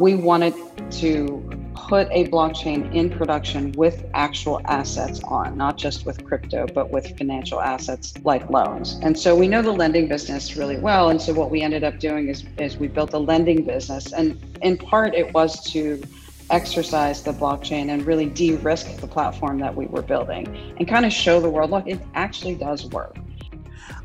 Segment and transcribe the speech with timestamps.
[0.00, 0.54] we wanted
[0.90, 6.90] to put a blockchain in production with actual assets on, not just with crypto, but
[6.90, 8.98] with financial assets like loans.
[9.02, 11.10] And so we know the lending business really well.
[11.10, 14.14] And so what we ended up doing is, is we built a lending business.
[14.14, 16.02] And in part, it was to
[16.48, 21.04] exercise the blockchain and really de risk the platform that we were building and kind
[21.04, 23.18] of show the world look, it actually does work.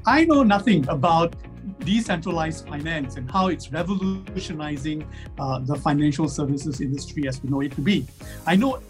[0.06, 1.34] I know nothing about
[1.80, 5.08] decentralized finance and how it's revolutionizing
[5.40, 8.06] uh, the financial services industry as we know it to be.
[8.46, 8.82] I know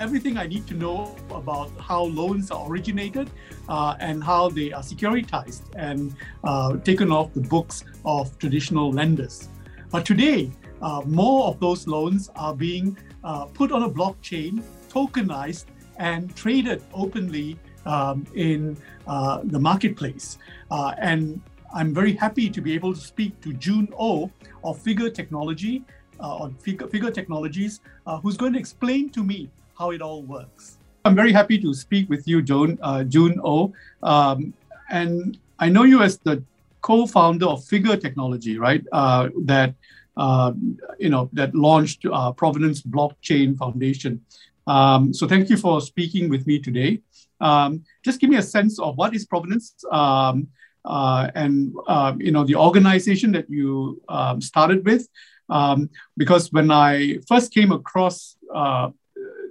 [0.00, 3.30] everything I need to know about how loans are originated
[3.68, 9.48] uh, and how they are securitized and uh, taken off the books of traditional lenders.
[9.90, 15.64] But today, uh, more of those loans are being uh, put on a blockchain, tokenized,
[15.96, 18.76] and traded openly um, in
[19.06, 20.38] uh, the marketplace.
[20.70, 21.40] Uh, and
[21.74, 24.30] I'm very happy to be able to speak to June Ou
[24.64, 25.84] of Figure Technology,
[26.20, 30.22] uh, on Figure, Figure Technologies, uh, who's going to explain to me how it all
[30.22, 30.78] works.
[31.04, 33.72] I'm very happy to speak with you, Joan, uh, June Ou.
[34.02, 34.52] Um,
[34.90, 36.42] and I know you as the
[36.80, 38.84] co-founder of Figure Technology, right?
[38.92, 39.74] Uh, that
[40.16, 40.52] uh,
[40.98, 44.20] you know that launched uh, Provenance Blockchain Foundation.
[44.66, 47.00] Um, so thank you for speaking with me today.
[47.40, 49.74] Um, just give me a sense of what is Provenance.
[49.92, 50.48] Um,
[50.88, 55.06] uh, and uh, you know the organization that you um, started with.
[55.50, 58.90] Um, because when I first came across uh,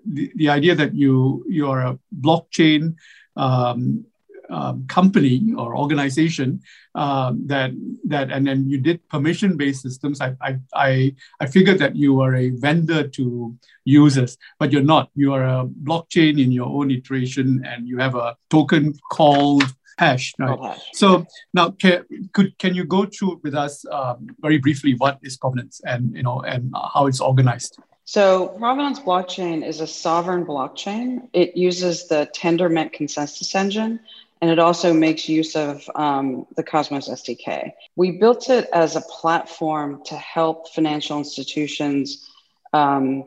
[0.06, 2.96] the, the idea that you you're a blockchain
[3.36, 4.06] um,
[4.50, 6.62] um, company or organization
[6.96, 7.72] um, that
[8.06, 12.22] that and then you did permission based systems I, I i i figured that you
[12.22, 16.92] are a vendor to users but you're not you are a blockchain in your own
[16.92, 20.60] iteration and you have a token called hash, right?
[20.60, 20.82] hash.
[20.94, 25.38] So now, can, could can you go through with us um, very briefly what is
[25.38, 27.80] provenance and you know and how it's organized?
[28.08, 31.28] So Provenance blockchain is a sovereign blockchain.
[31.34, 34.00] It uses the Tendermint consensus engine,
[34.42, 37.74] and it also makes use of um, the Cosmos SDK.
[37.98, 42.30] We built it as a platform to help financial institutions
[42.72, 43.26] um,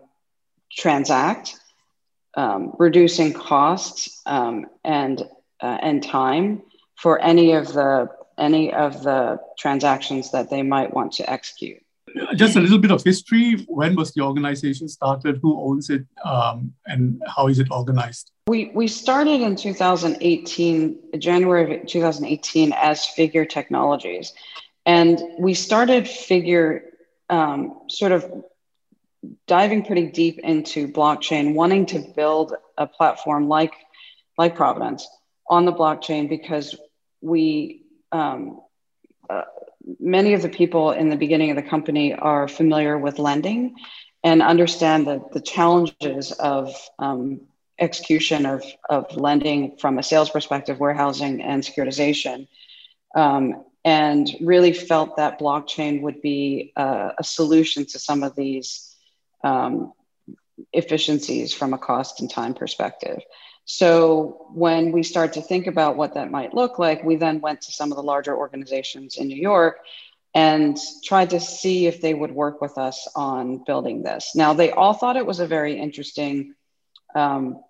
[0.72, 1.60] transact,
[2.34, 5.22] um, reducing costs um, and
[5.62, 6.62] uh, and time
[6.96, 11.78] for any of the any of the transactions that they might want to execute.
[12.34, 13.64] Just a little bit of history.
[13.68, 15.38] When was the organization started?
[15.42, 16.06] Who owns it?
[16.24, 18.32] Um, and how is it organized?
[18.48, 24.32] We, we started in 2018, January of 2018, as Figure Technologies.
[24.86, 26.82] And we started Figure
[27.28, 28.44] um, sort of
[29.46, 33.74] diving pretty deep into blockchain, wanting to build a platform like,
[34.36, 35.06] like Provenance
[35.50, 36.74] on the blockchain because
[37.20, 38.60] we um,
[39.28, 39.42] uh,
[39.98, 43.76] many of the people in the beginning of the company are familiar with lending
[44.24, 47.40] and understand the, the challenges of um,
[47.78, 52.46] execution of, of lending from a sales perspective, warehousing and securitization.
[53.14, 58.94] Um, and really felt that blockchain would be uh, a solution to some of these
[59.42, 59.94] um,
[60.74, 63.22] efficiencies from a cost and time perspective.
[63.72, 67.60] So when we start to think about what that might look like, we then went
[67.62, 69.78] to some of the larger organizations in New York
[70.34, 74.34] and tried to see if they would work with us on building this.
[74.34, 76.56] Now, they all thought it was a very interesting
[77.14, 77.62] um,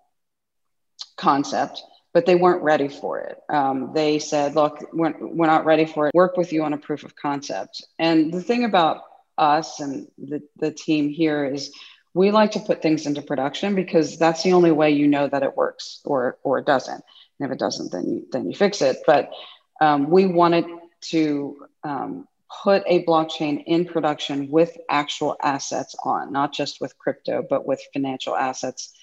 [1.17, 3.37] concept, but they weren't ready for it.
[3.47, 6.15] Um, they said, look, we're, we're not ready for it.
[6.15, 7.85] Work with you on a proof of concept.
[7.99, 9.03] And the thing about
[9.37, 11.71] us and the, the team here is
[12.13, 15.43] we like to put things into production because that's the only way you know that
[15.43, 17.03] it works or or it doesn't.
[17.39, 18.97] And if it doesn't, then you then you fix it.
[19.05, 19.31] But
[19.79, 20.65] um, we wanted
[21.09, 22.27] to um,
[22.63, 27.81] put a blockchain in production with actual assets on, not just with crypto, but with
[27.93, 28.93] financial assets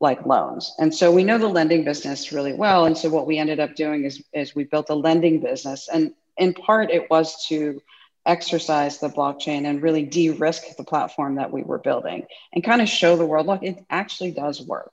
[0.00, 0.74] like loans.
[0.78, 2.84] And so we know the lending business really well.
[2.84, 5.88] And so what we ended up doing is, is we built a lending business.
[5.92, 7.80] And in part, it was to
[8.26, 12.88] exercise the blockchain and really de-risk the platform that we were building and kind of
[12.88, 14.92] show the world look it actually does work.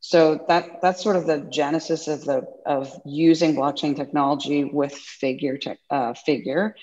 [0.00, 5.58] So that that's sort of the genesis of the of using blockchain technology with figure
[5.58, 6.74] tech, uh, figure.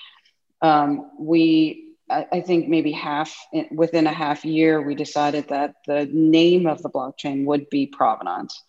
[0.62, 3.36] Um, we I, I, think maybe half
[3.72, 8.64] within a half year we decided that the name of the blockchain would be provenance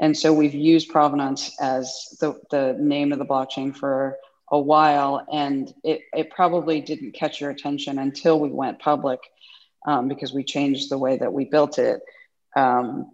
[0.00, 4.16] and so we've used provenance as the, the name of the blockchain for
[4.50, 9.20] a while, and it, it probably didn't catch your attention until we went public
[9.86, 12.00] um, because we changed the way that we built it.
[12.54, 13.10] Um,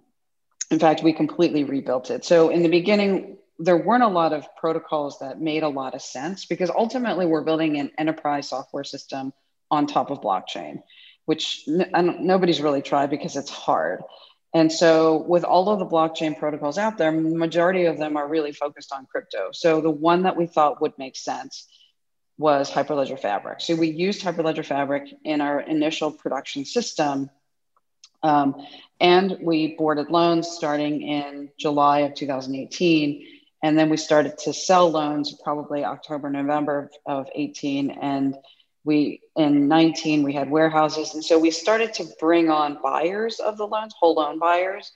[0.70, 2.24] in fact, we completely rebuilt it.
[2.24, 6.02] So in the beginning, there weren't a lot of protocols that made a lot of
[6.02, 9.32] sense because ultimately we're building an enterprise software system
[9.70, 10.82] on top of blockchain.
[11.24, 14.02] which n- nobody's really tried because it's hard.
[14.54, 18.52] And so, with all of the blockchain protocols out there, majority of them are really
[18.52, 19.48] focused on crypto.
[19.52, 21.66] So, the one that we thought would make sense
[22.36, 23.62] was Hyperledger Fabric.
[23.62, 27.30] So, we used Hyperledger Fabric in our initial production system.
[28.22, 28.66] Um,
[29.00, 33.26] and we boarded loans starting in July of 2018.
[33.62, 37.90] And then we started to sell loans probably October, November of 18.
[37.90, 38.36] And
[38.84, 43.56] we in 19 we had warehouses and so we started to bring on buyers of
[43.56, 44.92] the loans whole loan buyers.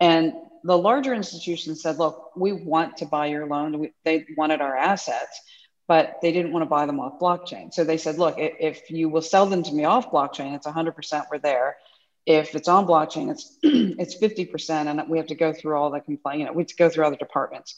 [0.00, 0.32] And
[0.64, 3.78] the larger institutions said look we want to buy your loan.
[3.78, 5.40] We, they wanted our assets
[5.86, 7.72] but they didn't want to buy them off blockchain.
[7.72, 11.26] So they said look if you will sell them to me off blockchain it's 100%
[11.30, 11.76] we're there.
[12.26, 16.00] If it's on blockchain it's it's 50% and we have to go through all the
[16.00, 17.76] complaint you know we have to go through other departments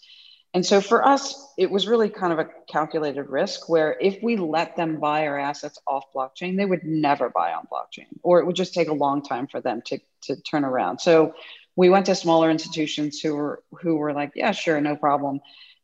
[0.55, 4.37] and so for us, it was really kind of a calculated risk where if we
[4.37, 8.47] let them buy our assets off blockchain, they would never buy on blockchain, or it
[8.47, 11.01] would just take a long time for them to, to turn around.
[11.01, 11.35] So
[11.75, 15.41] we went to smaller institutions who were who were like, yeah, sure, no problem.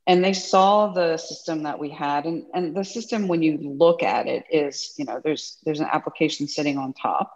[0.07, 2.25] And they saw the system that we had.
[2.25, 5.89] And, and the system, when you look at it, is, you know, there's there's an
[5.91, 7.33] application sitting on top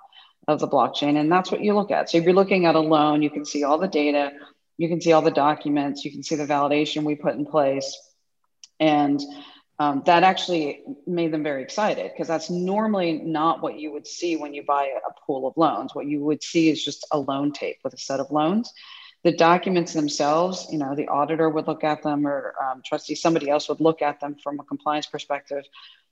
[0.49, 2.11] of the blockchain, and that's what you look at.
[2.11, 4.32] So if you're looking at a loan, you can see all the data
[4.82, 7.96] you can see all the documents, you can see the validation we put in place.
[8.81, 9.23] And
[9.79, 14.34] um, that actually made them very excited because that's normally not what you would see
[14.37, 15.94] when you buy a pool of loans.
[15.94, 18.73] What you would see is just a loan tape with a set of loans.
[19.23, 23.49] The documents themselves, you know, the auditor would look at them or um, trustee, somebody
[23.49, 25.64] else would look at them from a compliance perspective.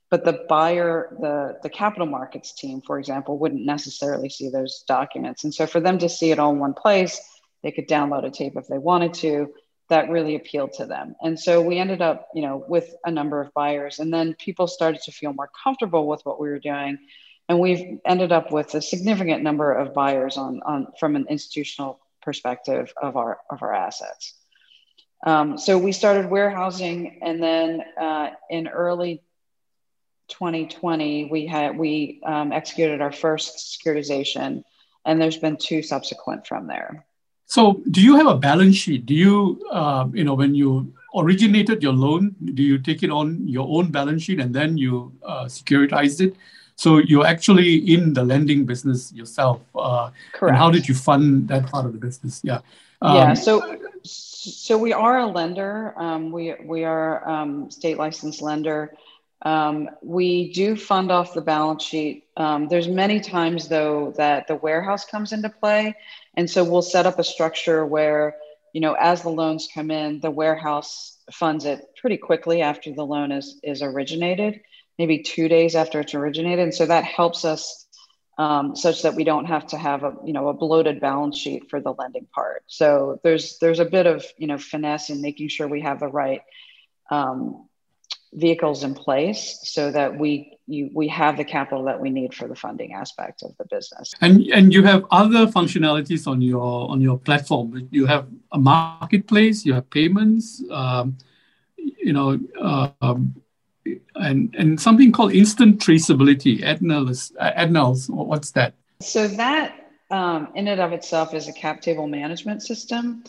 [0.09, 5.43] But the buyer, the, the capital markets team, for example, wouldn't necessarily see those documents.
[5.43, 7.19] And so for them to see it all in one place,
[7.63, 9.53] they could download a tape if they wanted to.
[9.89, 11.15] That really appealed to them.
[11.21, 13.99] And so we ended up, you know, with a number of buyers.
[13.99, 16.97] And then people started to feel more comfortable with what we were doing.
[17.49, 21.99] And we've ended up with a significant number of buyers on, on from an institutional
[22.21, 24.35] perspective of our of our assets.
[25.25, 29.21] Um, so we started warehousing, and then uh, in early
[30.29, 34.63] 2020, we had we um, executed our first securitization,
[35.05, 37.05] and there's been two subsequent from there.
[37.51, 39.05] So, do you have a balance sheet?
[39.05, 43.45] Do you, uh, you know, when you originated your loan, do you take it on
[43.45, 46.33] your own balance sheet and then you uh, securitize it?
[46.77, 49.59] So you're actually in the lending business yourself.
[49.75, 50.51] Uh, Correct.
[50.51, 52.39] And how did you fund that part of the business?
[52.41, 52.61] Yeah.
[53.01, 53.33] Um, yeah.
[53.33, 55.93] So, so we are a lender.
[55.97, 58.95] Um, we we are um, state licensed lender.
[59.41, 62.25] Um, we do fund off the balance sheet.
[62.37, 65.95] Um, there's many times though that the warehouse comes into play,
[66.35, 68.35] and so we'll set up a structure where,
[68.73, 73.05] you know, as the loans come in, the warehouse funds it pretty quickly after the
[73.05, 74.61] loan is is originated,
[74.97, 77.87] maybe two days after it's originated, and so that helps us
[78.37, 81.69] um, such that we don't have to have a you know a bloated balance sheet
[81.69, 82.63] for the lending part.
[82.67, 86.07] So there's there's a bit of you know finesse in making sure we have the
[86.07, 86.41] right
[87.11, 87.67] um,
[88.33, 92.47] vehicles in place so that we you, we have the capital that we need for
[92.47, 94.13] the funding aspect of the business.
[94.21, 97.87] And and you have other functionalities on your on your platform.
[97.91, 99.65] You have a marketplace.
[99.65, 100.63] You have payments.
[100.71, 101.17] Um,
[101.77, 102.39] you know.
[102.59, 103.35] Um,
[104.15, 108.75] and, and something called instant traceability, Adnals, Adnals, what's that?
[109.01, 109.81] So that
[110.11, 113.23] um, in and of itself is a cap table management system.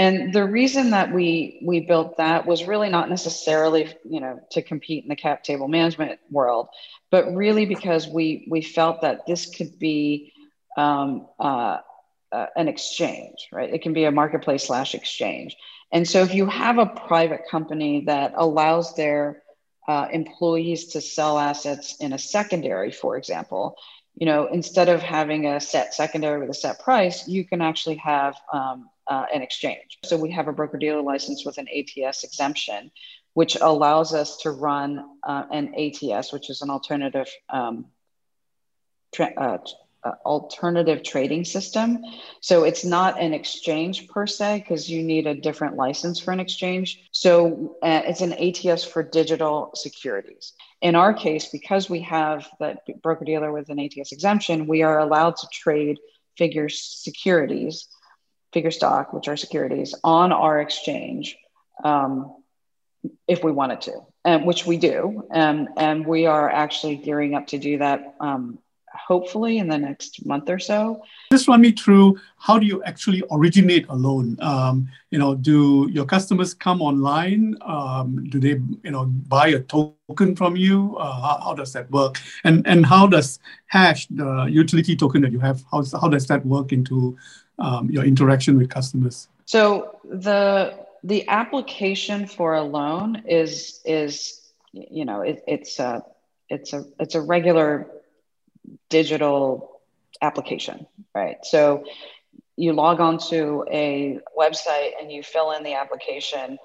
[0.00, 4.62] And the reason that we we built that was really not necessarily, you know, to
[4.62, 6.68] compete in the cap table management world,
[7.10, 10.32] but really because we we felt that this could be
[10.78, 11.80] um, uh,
[12.32, 13.74] uh, an exchange, right?
[13.74, 15.54] It can be a marketplace slash exchange.
[15.92, 19.42] And so if you have a private company that allows their
[19.86, 23.76] uh, employees to sell assets in a secondary, for example,
[24.14, 27.96] you know, instead of having a set secondary with a set price, you can actually
[27.96, 29.98] have um, uh, an exchange.
[30.04, 32.90] So we have a broker dealer license with an ATS exemption,
[33.34, 37.86] which allows us to run uh, an ATS, which is an alternative um,
[39.12, 39.58] tra- uh,
[40.02, 41.98] uh, alternative trading system.
[42.40, 46.40] So it's not an exchange per se, because you need a different license for an
[46.40, 47.02] exchange.
[47.12, 50.54] So uh, it's an ATS for digital securities.
[50.80, 55.00] In our case, because we have the broker dealer with an ATS exemption, we are
[55.00, 55.98] allowed to trade
[56.38, 57.88] figure securities
[58.52, 61.36] figure stock, which are securities, on our exchange
[61.84, 62.34] um,
[63.26, 65.26] if we wanted to, and which we do.
[65.30, 68.58] And, and we are actually gearing up to do that um,
[68.94, 71.02] hopefully in the next month or so.
[71.32, 74.36] Just run me through how do you actually originate a loan?
[74.40, 77.56] Um, you know, do your customers come online?
[77.62, 80.96] Um, do they, you know, buy a token from you?
[80.98, 82.20] Uh, how, how, does that work?
[82.44, 86.44] And and how does Hash, the utility token that you have, how, how does that
[86.44, 87.16] work into
[87.60, 89.28] um, your interaction with customers?
[89.44, 94.40] So the the application for a loan is is
[94.72, 96.04] you know it, it's a
[96.48, 97.86] it's a it's a regular
[98.88, 99.80] digital
[100.20, 101.38] application, right?
[101.42, 101.84] So
[102.56, 106.58] you log on to a website and you fill in the application.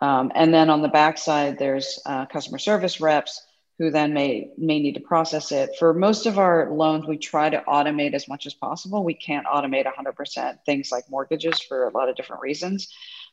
[0.00, 3.42] Um, and then on the backside, there's uh, customer service reps
[3.78, 5.70] who then may may need to process it.
[5.78, 9.04] For most of our loans, we try to automate as much as possible.
[9.04, 12.88] We can't automate 100% things like mortgages for a lot of different reasons.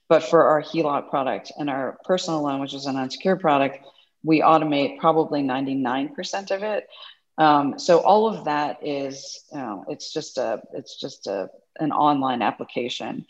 [0.07, 3.85] But for our HELOC product and our personal loan, which is an unsecured product,
[4.23, 6.89] we automate probably 99% of it.
[7.37, 11.91] Um, so all of that is, you know, it's just a, it's just a, an
[11.91, 13.25] online application.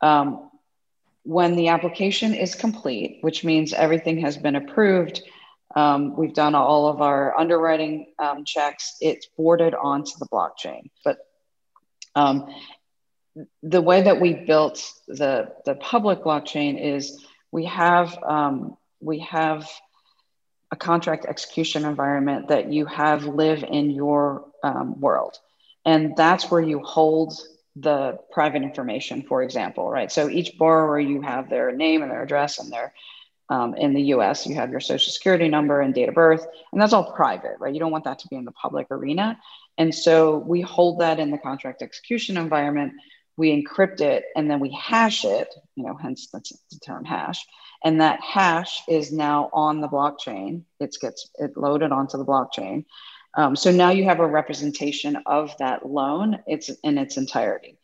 [0.00, 0.50] Um,
[1.24, 5.22] when the application is complete, which means everything has been approved,
[5.74, 10.90] um, we've done all of our underwriting um, checks, it's boarded onto the blockchain.
[11.04, 11.18] But
[12.14, 12.46] um,
[13.62, 19.68] the way that we built the, the public blockchain is we have, um, we have
[20.70, 25.38] a contract execution environment that you have live in your um, world.
[25.84, 27.34] And that's where you hold
[27.76, 30.10] the private information, for example, right?
[30.10, 32.92] So each borrower, you have their name and their address and their,
[33.48, 36.80] um, in the US, you have your social security number and date of birth, and
[36.80, 37.72] that's all private, right?
[37.72, 39.38] You don't want that to be in the public arena.
[39.76, 42.94] And so we hold that in the contract execution environment,
[43.36, 46.40] we encrypt it, and then we hash it, you know, hence the
[46.84, 47.44] term hash
[47.84, 50.62] and that hash is now on the blockchain.
[50.80, 52.86] It gets it loaded onto the blockchain.
[53.36, 56.38] Um, so now you have a representation of that loan.
[56.46, 57.76] It's in its entirety.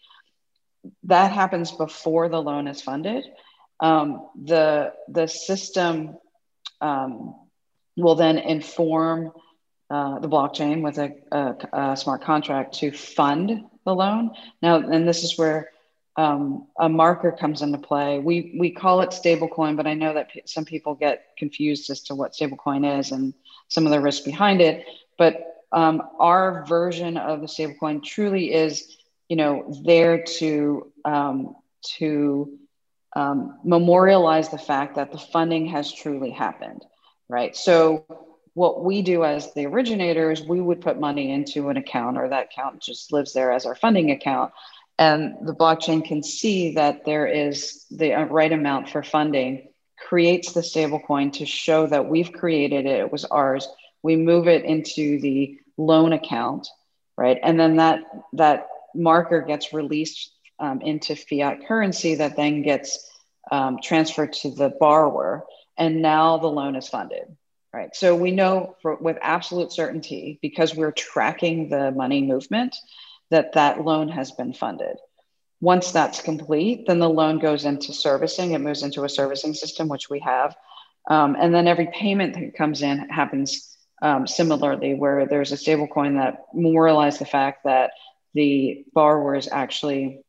[1.05, 3.25] That happens before the loan is funded.
[3.81, 6.17] Um, the the system
[6.81, 7.35] um,
[7.97, 9.33] will then inform
[9.91, 14.31] uh, the blockchain with a, a, a smart contract to fund the loan.
[14.63, 15.71] Now, and this is where
[16.17, 18.19] um, a marker comes into play.
[18.19, 22.03] We we call it stablecoin, but I know that p- some people get confused as
[22.05, 23.33] to what stablecoin is and
[23.69, 24.85] some of the risk behind it.
[25.19, 28.97] But um, our version of the stablecoin truly is,
[29.29, 31.55] you know, there to um,
[31.99, 32.59] to
[33.14, 36.85] um, memorialize the fact that the funding has truly happened,
[37.29, 37.57] right?
[37.57, 38.05] So
[38.55, 42.49] what we do as the originators, we would put money into an account, or that
[42.52, 44.52] account just lives there as our funding account.
[44.99, 50.52] And the blockchain can see that there is the uh, right amount for funding creates
[50.52, 53.69] the stablecoin to show that we've created it it was ours.
[54.02, 56.69] We move it into the loan account
[57.21, 57.38] right?
[57.43, 58.00] And then that
[58.33, 63.11] that marker gets released um, into fiat currency that then gets
[63.50, 65.45] um, transferred to the borrower
[65.76, 67.25] and now the loan is funded
[67.73, 72.76] right so we know for, with absolute certainty because we're tracking the money movement
[73.31, 74.97] that that loan has been funded.
[75.61, 78.52] Once that's complete, then the loan goes into servicing.
[78.52, 80.57] It moves into a servicing system, which we have.
[81.09, 85.87] Um, and then every payment that comes in happens um, similarly, where there's a stable
[85.87, 87.90] coin that memorializes the fact that
[88.33, 90.23] the borrower is actually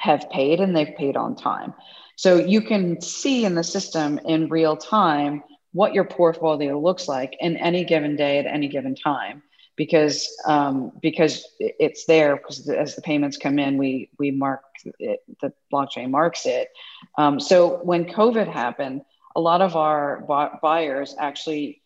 [0.00, 1.74] have paid and they've paid on time.
[2.16, 5.42] So you can see in the system in real time
[5.72, 9.42] what your portfolio looks like in any given day at any given time
[9.76, 14.62] because um, because it's there because as the payments come in, we we mark
[14.98, 16.68] it, the blockchain marks it.
[17.16, 19.02] Um, so when COVID happened,
[19.34, 20.22] a lot of our
[20.60, 21.80] buyers actually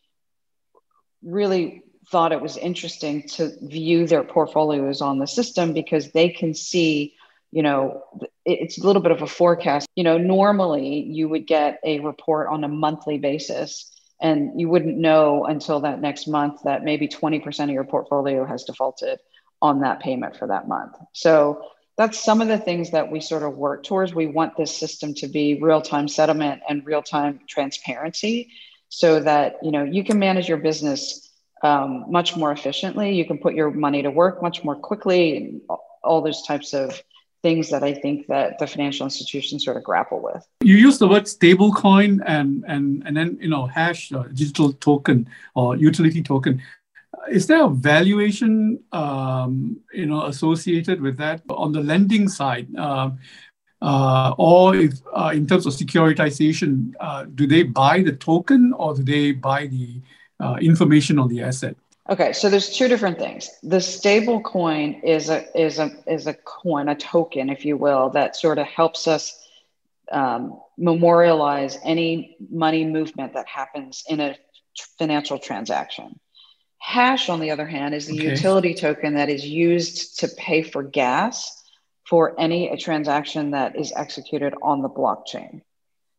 [1.23, 6.55] really thought it was interesting to view their portfolios on the system because they can
[6.55, 7.15] see
[7.55, 8.03] you know
[8.45, 12.49] it's a little bit of a forecast you know normally you would get a report
[12.49, 17.65] on a monthly basis and you wouldn't know until that next month that maybe 20%
[17.65, 19.19] of your portfolio has defaulted
[19.61, 20.95] on that payment for that month.
[21.13, 21.63] So
[21.97, 24.15] that's some of the things that we sort of work towards.
[24.15, 28.51] We want this system to be real-time settlement and real-time transparency
[28.89, 31.31] so that you know you can manage your business
[31.63, 33.15] um, much more efficiently.
[33.15, 35.61] You can put your money to work much more quickly,
[36.03, 37.03] all those types of
[37.45, 40.43] things that I think that the financial institutions sort of grapple with.
[40.63, 45.19] You use the word stablecoin and and and then you know hash uh, digital token
[45.55, 46.63] or utility token.
[47.39, 48.53] Is there a valuation
[48.93, 49.53] um,
[50.01, 52.67] you know associated with that on the lending side?
[52.87, 53.11] Uh,
[53.83, 58.95] uh, or if, uh, in terms of securitization, uh, do they buy the token or
[58.95, 60.01] do they buy the
[60.41, 61.77] uh, information on the asset?
[62.09, 63.49] Okay, so there's two different things.
[63.63, 68.11] The stable coin is a is a is a coin, a token, if you will,
[68.11, 69.41] that sort of helps us
[70.13, 74.37] um, memorialize any money movement that happens in a
[74.99, 76.21] financial transaction.
[76.79, 78.31] Hash, on the other hand, is the okay.
[78.31, 81.63] utility token that is used to pay for gas
[82.07, 85.63] for any transaction that is executed on the blockchain.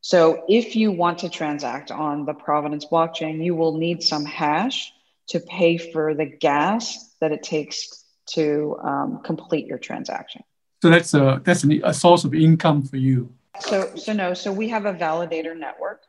[0.02, 4.92] So if you want to transact on the Provenance blockchain, you will need some hash
[5.28, 10.44] to pay for the gas that it takes to um, complete your transaction.
[10.82, 13.34] So that's a that's a source of income for you.
[13.60, 14.34] So so no.
[14.34, 16.04] So we have a validator network,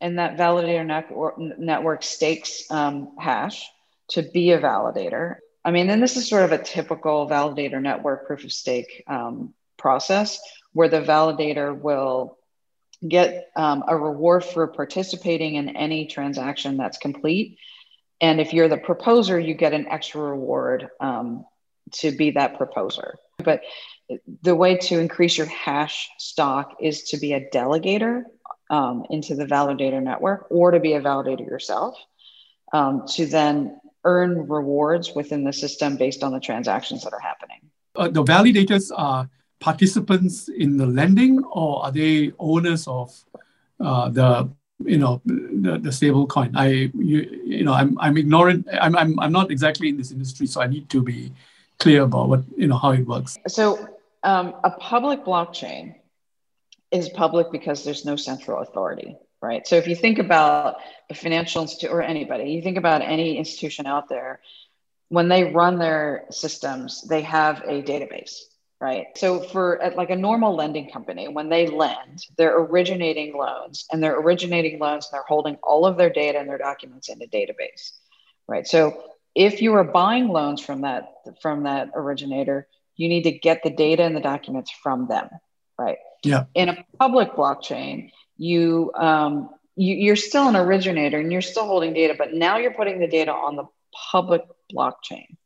[0.00, 3.64] and that validator network network stakes um, hash
[4.08, 5.36] to be a validator.
[5.64, 9.52] I mean, and this is sort of a typical validator network proof of stake um,
[9.76, 10.40] process
[10.72, 12.38] where the validator will
[13.06, 17.58] get um, a reward for participating in any transaction that's complete
[18.20, 21.44] and if you're the proposer, you get an extra reward um,
[21.92, 23.16] to be that proposer.
[23.38, 23.62] But
[24.42, 28.22] the way to increase your hash stock is to be a delegator
[28.70, 31.96] um, into the validator network or to be a validator yourself
[32.72, 37.58] um, to then earn rewards within the system based on the transactions that are happening.
[37.94, 43.24] Uh, the validators are participants in the lending or are they owners of
[43.80, 44.48] uh, the
[44.84, 46.54] you know the, the stable coin.
[46.54, 50.46] I you, you know i'm i'm ignorant I'm, I'm i'm not exactly in this industry
[50.46, 51.32] so i need to be
[51.78, 53.36] clear about what you know how it works.
[53.48, 53.88] So
[54.22, 55.94] um, a public blockchain
[56.90, 59.66] is public because there's no central authority right?
[59.66, 60.76] So if you think about
[61.10, 64.40] a financial institute or anybody you think about any institution out there
[65.08, 68.40] when they run their systems they have a database
[68.80, 69.06] right?
[69.16, 74.02] So for at like a normal lending company, when they lend, they're originating loans and
[74.02, 77.26] they're originating loans and they're holding all of their data and their documents in a
[77.26, 77.92] database,
[78.46, 78.66] right?
[78.66, 79.02] So
[79.34, 83.70] if you are buying loans from that from that originator, you need to get the
[83.70, 85.28] data and the documents from them,
[85.78, 85.98] right?
[86.22, 86.44] Yeah.
[86.54, 91.94] In a public blockchain, you um, you, you're still an originator and you're still holding
[91.94, 93.64] data, but now you're putting the data on the
[94.10, 94.42] public
[94.72, 95.36] blockchain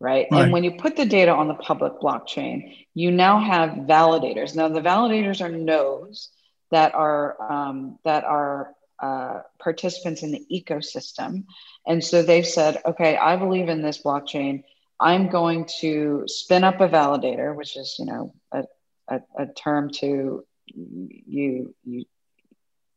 [0.00, 0.26] right?
[0.30, 0.42] right?
[0.42, 4.54] And when you put the data on the public blockchain, you now have validators.
[4.54, 6.30] Now the validators are nodes
[6.70, 11.44] that are um, that are uh, participants in the ecosystem,
[11.86, 14.64] and so they've said, okay, I believe in this blockchain.
[15.00, 18.64] I'm going to spin up a validator, which is you know a,
[19.08, 22.04] a, a term to you you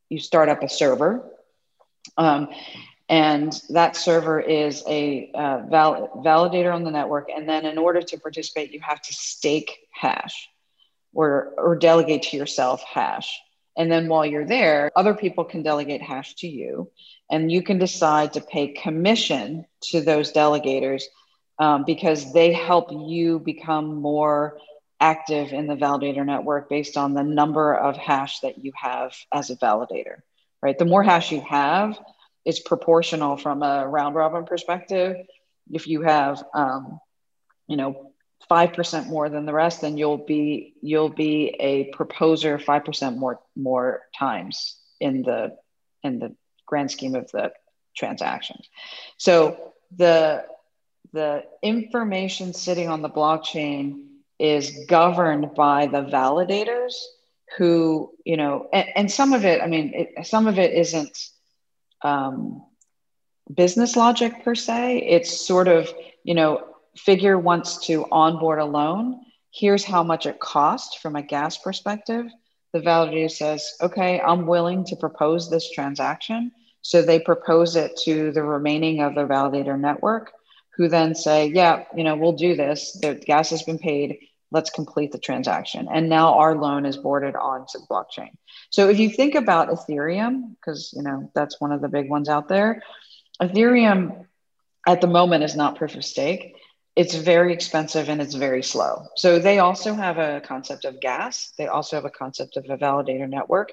[0.10, 1.24] you start up a server.
[2.18, 2.50] Um,
[3.12, 7.28] and that server is a uh, val- validator on the network.
[7.30, 10.50] And then in order to participate you have to stake hash
[11.14, 13.38] or or delegate to yourself hash.
[13.78, 16.90] And then while you're there other people can delegate hash to you.
[17.30, 21.04] And you can decide to pay commission to those delegators
[21.60, 24.58] um, because they help you become more
[25.02, 29.50] active in the validator network based on the number of hash that you have as
[29.50, 30.20] a validator
[30.62, 30.78] right?
[30.78, 32.00] The more hash you have
[32.46, 35.18] it's proportional from a round robin perspective.
[35.72, 37.00] If you have, um,
[37.68, 38.12] you know,
[38.50, 43.18] five percent more than the rest, then you'll be you'll be a proposer five percent
[43.18, 45.58] more more times in the
[46.04, 47.52] in the grand scheme of the
[47.96, 48.68] transactions.
[49.18, 50.46] So the
[51.14, 54.06] the information sitting on the blockchain
[54.40, 56.94] is governed by the validators
[57.58, 61.30] who you know and, and some of it i mean it, some of it isn't
[62.04, 62.64] um,
[63.54, 65.00] business logic per se.
[65.00, 66.66] It's sort of, you know,
[66.98, 69.22] figure wants to onboard a loan.
[69.54, 72.26] Here's how much it costs from a gas perspective.
[72.74, 76.52] The validator says, okay, I'm willing to propose this transaction.
[76.82, 80.32] So they propose it to the remaining of the validator network,
[80.76, 82.98] who then say, yeah, you know, we'll do this.
[83.02, 84.18] The gas has been paid
[84.52, 85.88] let's complete the transaction.
[85.92, 88.32] And now our loan is boarded onto the blockchain.
[88.70, 92.30] So if you think about Ethereum, because you know that's one of the big ones
[92.30, 92.84] out there,
[93.42, 94.26] Ethereum
[94.88, 96.56] at the moment is not proof of stake.
[96.96, 99.08] It's very expensive and it's very slow.
[99.16, 101.54] So they also have a concept of gas.
[101.58, 103.72] They also have a concept of a validator network.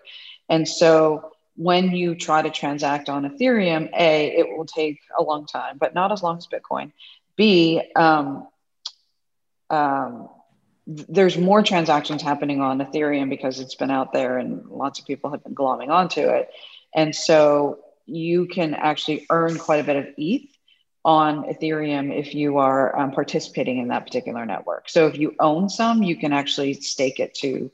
[0.48, 5.46] And so when you try to transact on Ethereum, A, it will take a long
[5.46, 6.92] time, but not as long as Bitcoin.
[7.36, 8.46] B, um,
[9.68, 10.28] um,
[10.88, 15.30] there's more transactions happening on Ethereum because it's been out there and lots of people
[15.30, 16.50] have been glomming onto it.
[16.94, 20.48] And so you can actually earn quite a bit of ETH
[21.04, 24.88] on Ethereum if you are um, participating in that particular network.
[24.88, 27.70] So if you own some, you can actually stake it to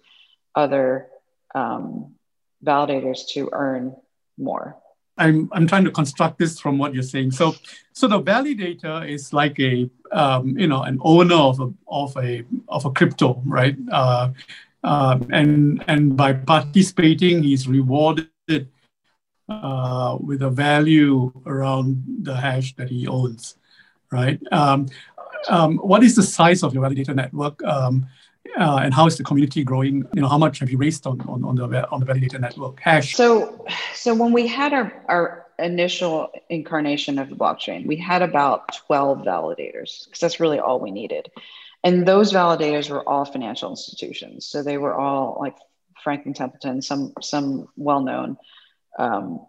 [0.57, 1.07] other
[1.55, 2.17] um,
[2.65, 3.95] validators to earn
[4.37, 4.77] more.
[5.17, 7.33] I'm I'm trying to construct this from what you're saying.
[7.33, 7.55] So
[7.93, 12.45] so the validator is like a um, you know an owner of a of a
[12.69, 13.77] of a crypto, right?
[13.91, 14.31] Uh,
[14.83, 18.29] uh, and and by participating, he's rewarded
[19.49, 23.57] uh, with a value around the hash that he owns,
[24.11, 24.41] right?
[24.53, 24.89] Um,
[25.49, 27.63] um, what is the size of your validator network?
[28.59, 30.07] Uh, and how is the community growing?
[30.15, 32.79] You know, how much have you raised on, on, on the on the validator network
[32.81, 33.17] hash?
[33.17, 38.77] So, so when we had our, our initial incarnation of the blockchain, we had about
[38.87, 41.31] 12 validators because that's really all we needed.
[41.83, 44.47] And those validators were all financial institutions.
[44.47, 45.57] So they were all like
[46.03, 48.37] Franklin Templeton, some some well-known
[48.99, 49.47] um,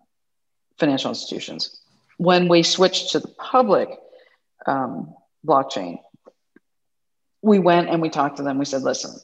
[0.77, 1.79] financial institutions.
[2.17, 3.89] When we switched to the public
[4.65, 5.13] um,
[5.45, 5.99] blockchain,
[7.45, 8.57] we went and we talked to them.
[8.57, 9.15] We said, listen,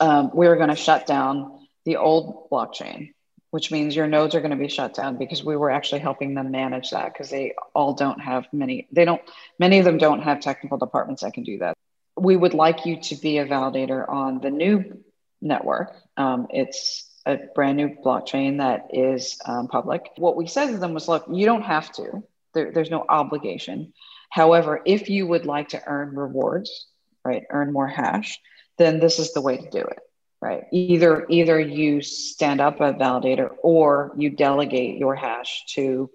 [0.00, 3.12] um, we're going to shut down the old blockchain,
[3.52, 6.34] which means your nodes are going to be shut down because we were actually helping
[6.34, 9.22] them manage that because they all don't have many, they don't,
[9.60, 11.76] many of them don't have technical departments that can do that.
[12.16, 15.04] We would like you to be a validator on the new
[15.40, 15.94] network.
[16.16, 20.10] Um, it's a brand new blockchain that is um, public.
[20.16, 22.24] What we said to them was, look, you don't have to.
[22.54, 23.92] There, there's no obligation.
[24.30, 26.88] However, if you would like to earn rewards
[27.24, 27.44] right?
[27.50, 28.38] Earn more hash,
[28.78, 29.98] then this is the way to do it,
[30.40, 30.64] right?
[30.72, 36.10] Either either you stand up a validator or you delegate your hash to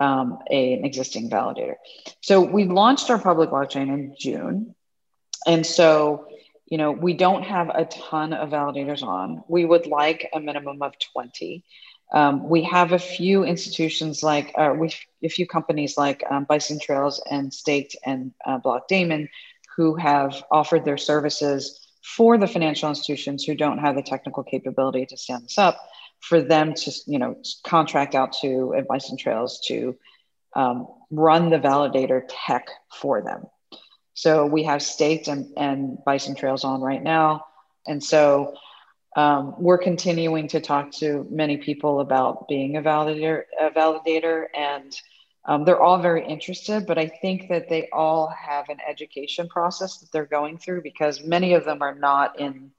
[0.00, 1.74] um, a, an existing validator.
[2.20, 4.74] So we launched our public blockchain in June,
[5.46, 6.28] and so
[6.66, 9.42] you know we don't have a ton of validators on.
[9.48, 11.64] We would like a minimum of twenty.
[12.12, 16.78] Um, we have a few institutions like uh, we a few companies like um, Bison
[16.78, 19.28] Trails and Staked and uh, Blockdaemon
[19.76, 25.04] who have offered their services for the financial institutions who don't have the technical capability
[25.06, 25.78] to stand this up
[26.20, 29.96] for them to you know contract out to Bison Trails to
[30.56, 33.44] um, run the validator tech for them.
[34.14, 37.44] So we have staked and, and bison trails on right now.
[37.86, 38.54] And so
[39.14, 44.92] um, we're continuing to talk to many people about being a validator a validator and
[45.46, 49.98] um, they're all very interested, but I think that they all have an education process
[49.98, 52.72] that they're going through because many of them are not in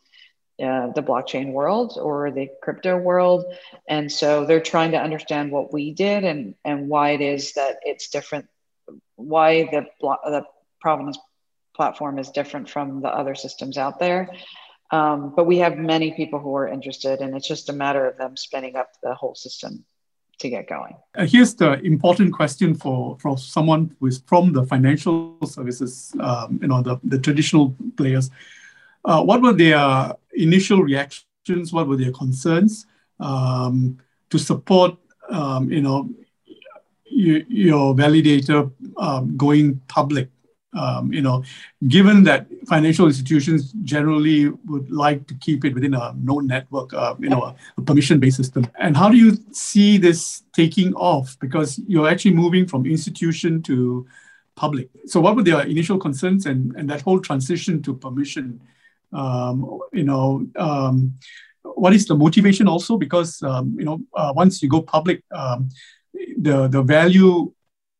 [0.62, 3.46] uh, the blockchain world or the crypto world.
[3.88, 7.78] And so they're trying to understand what we did and, and why it is that
[7.84, 8.48] it's different,
[9.16, 10.44] why the, the
[10.82, 11.18] Provenance
[11.74, 14.30] platform is different from the other systems out there.
[14.92, 18.18] Um, but we have many people who are interested, and it's just a matter of
[18.18, 19.86] them spinning up the whole system
[20.40, 20.96] to get going.
[21.16, 26.60] Uh, here's the important question for, for someone who is from the financial services, um,
[26.62, 28.30] you know, the, the traditional players.
[29.04, 31.72] Uh, what were their initial reactions?
[31.72, 32.86] What were their concerns
[33.20, 33.98] um,
[34.30, 34.98] to support,
[35.30, 36.10] um, you know,
[37.10, 40.30] your validator um, going public?
[40.78, 41.44] Um, you know,
[41.88, 47.16] given that financial institutions generally would like to keep it within a known network, uh,
[47.20, 48.68] you know, a, permission-based system.
[48.78, 51.38] And how do you see this taking off?
[51.40, 54.06] Because you're actually moving from institution to
[54.56, 54.90] public.
[55.06, 58.62] So what were their initial concerns and, and that whole transition to permission?
[59.14, 61.14] Um, you know, um,
[61.64, 62.98] what is the motivation also?
[62.98, 65.70] Because, um, you know, uh, once you go public, um,
[66.38, 67.54] the, the value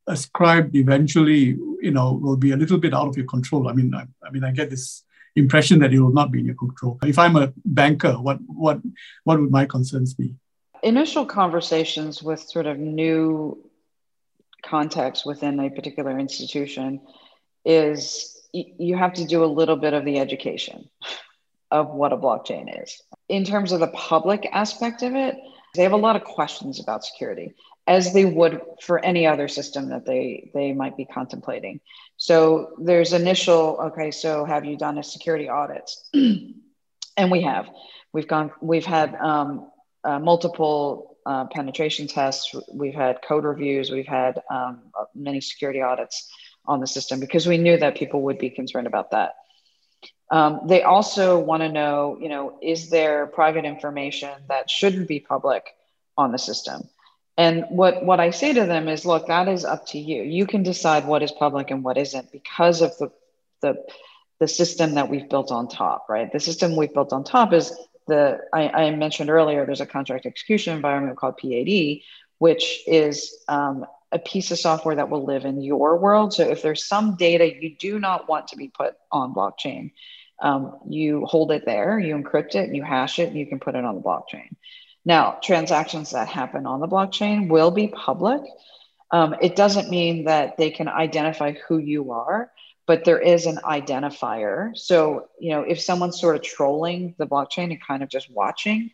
[0.08, 3.68] ascribed eventually, you know, will be a little bit out of your control.
[3.68, 5.04] I mean, I, I mean, I get this
[5.36, 6.98] impression that it will not be in your control.
[7.04, 8.80] If I'm a banker, what what
[9.24, 10.36] what would my concerns be?
[10.84, 13.58] Initial conversations with sort of new
[14.64, 17.02] context within a particular institution
[17.66, 20.90] is you have to do a little bit of the education
[21.70, 23.02] of what a blockchain is.
[23.28, 25.36] In terms of the public aspect of it,
[25.76, 27.54] they have a lot of questions about security
[27.88, 31.80] as they would for any other system that they they might be contemplating.
[32.18, 35.90] So there's initial okay so have you done a security audit?
[37.20, 37.68] And we have.
[38.14, 39.72] We've gone we've had um,
[40.04, 42.54] uh, multiple uh, penetration tests.
[42.72, 43.90] We've had code reviews.
[43.90, 44.82] We've had um,
[45.16, 46.30] many security audits
[46.66, 49.34] on the system because we knew that people would be concerned about that.
[50.30, 55.20] Um, they also want to know you know is there private information that shouldn't be
[55.20, 55.66] public
[56.18, 56.88] on the system
[57.38, 60.24] and what, what I say to them is, look, that is up to you.
[60.24, 63.12] You can decide what is public and what isn't because of the,
[63.62, 63.86] the,
[64.40, 66.32] the system that we've built on top, right?
[66.32, 67.72] The system we've built on top is
[68.08, 72.00] the, I, I mentioned earlier, there's a contract execution environment called PAD,
[72.40, 76.34] which is um, a piece of software that will live in your world.
[76.34, 79.92] So if there's some data you do not want to be put on blockchain,
[80.42, 83.76] um, you hold it there, you encrypt it, you hash it, and you can put
[83.76, 84.56] it on the blockchain.
[85.08, 88.42] Now, transactions that happen on the blockchain will be public.
[89.10, 92.52] Um, it doesn't mean that they can identify who you are,
[92.88, 94.76] but there is an identifier.
[94.76, 98.92] So, you know, if someone's sort of trolling the blockchain and kind of just watching,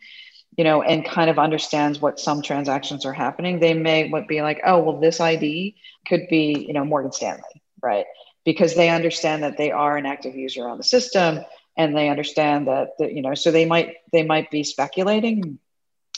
[0.56, 4.40] you know, and kind of understands what some transactions are happening, they may would be
[4.40, 5.74] like, oh, well, this ID
[6.06, 8.06] could be, you know, Morgan Stanley, right?
[8.44, 11.40] Because they understand that they are an active user on the system
[11.76, 15.58] and they understand that, that you know, so they might they might be speculating,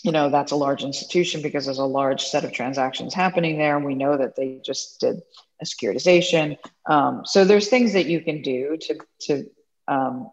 [0.07, 3.77] you know, that's a large institution because there's a large set of transactions happening there.
[3.77, 5.21] And we know that they just did
[5.61, 6.57] a securitization.
[6.87, 9.51] Um, so there's things that you can do to, to,
[9.89, 10.31] um,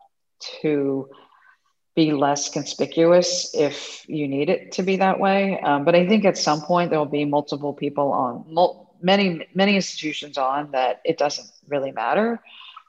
[0.61, 1.09] to
[1.95, 5.59] be less conspicuous if you need it to be that way.
[5.59, 9.47] Um, but I think at some point there will be multiple people on mul- many,
[9.53, 12.41] many institutions on that it doesn't really matter.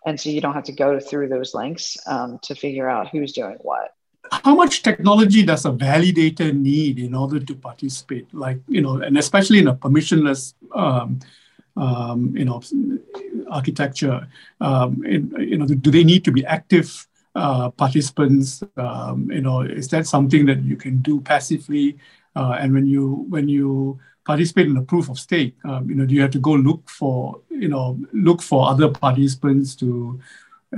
[0.06, 3.32] And so you don't have to go through those links um, to figure out who's
[3.32, 3.94] doing what
[4.30, 8.32] how much technology does a validator need in order to participate?
[8.32, 11.20] Like, you know, and especially in a permissionless, um,
[11.76, 12.62] um, you know,
[13.50, 14.26] architecture,
[14.60, 18.62] um, you know, do they need to be active uh, participants?
[18.76, 21.98] Um, you know, is that something that you can do passively?
[22.36, 26.06] Uh, and when you when you participate in a proof of stake, um, you know,
[26.06, 30.18] do you have to go look for, you know, look for other participants to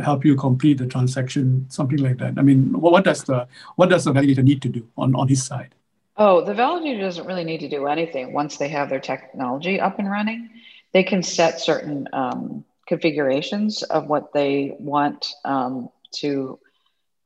[0.03, 2.35] help you complete the transaction, something like that.
[2.39, 5.45] I mean, what, does the what does the validator need to do on, on his
[5.45, 5.75] side?
[6.17, 9.99] Oh, the validator doesn't really need to do anything once they have their technology up
[9.99, 10.49] and running.
[10.93, 16.59] They can set certain um, configurations of what they want um, to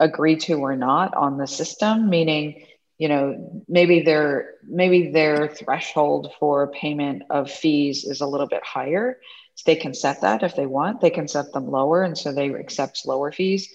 [0.01, 2.67] agree to or not on the system, meaning
[2.99, 8.65] you know maybe their maybe their threshold for payment of fees is a little bit
[8.65, 9.19] higher
[9.65, 11.01] they can set that if they want.
[11.01, 13.69] They can set them lower, and so they accept lower fees.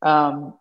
[0.00, 0.54] Um,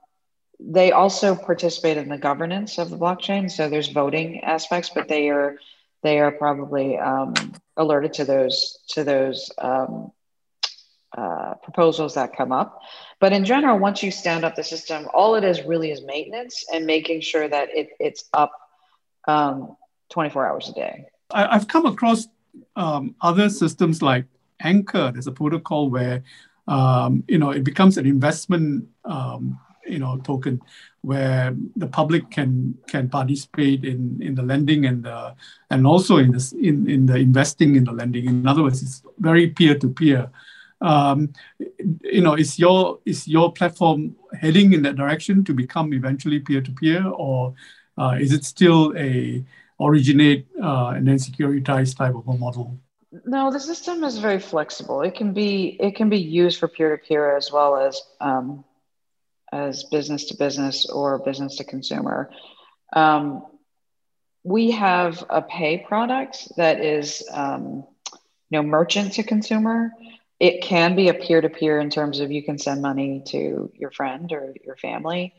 [0.59, 3.49] they also participate in the governance of the blockchain.
[3.49, 5.57] So there's voting aspects, but they are
[6.03, 7.33] they are probably um,
[7.77, 10.11] alerted to those to those um,
[11.17, 12.79] uh, proposals that come up.
[13.19, 16.65] But in general, once you stand up the system, all it is really is maintenance
[16.73, 18.51] and making sure that it, it's up
[19.27, 19.75] um,
[20.09, 21.05] 24 hours a day.
[21.29, 22.27] I, have come across
[22.75, 24.25] um, other systems like
[24.63, 26.23] Anchor, there's a protocol where
[26.67, 30.61] um, you know it becomes an investment um, you know token
[31.01, 35.35] where the public can can participate in in the lending and the
[35.69, 38.25] and also in this in in the investing in the lending.
[38.25, 40.29] In other words, it's very peer to peer.
[40.81, 41.33] Um,
[42.03, 46.61] you know, is your is your platform heading in that direction to become eventually peer
[46.61, 47.53] to peer, or
[47.97, 49.43] uh, is it still a
[49.79, 52.79] originate uh, and then securitize type of a model?
[53.11, 55.01] No, the system is very flexible.
[55.01, 58.63] It can be it can be used for peer to peer as well as um,
[59.51, 62.31] as business to business or business to consumer.
[62.93, 63.45] Um,
[64.43, 67.83] we have a pay product that is um,
[68.49, 69.91] you know merchant to consumer.
[70.39, 73.71] It can be a peer to peer in terms of you can send money to
[73.75, 75.33] your friend or your family.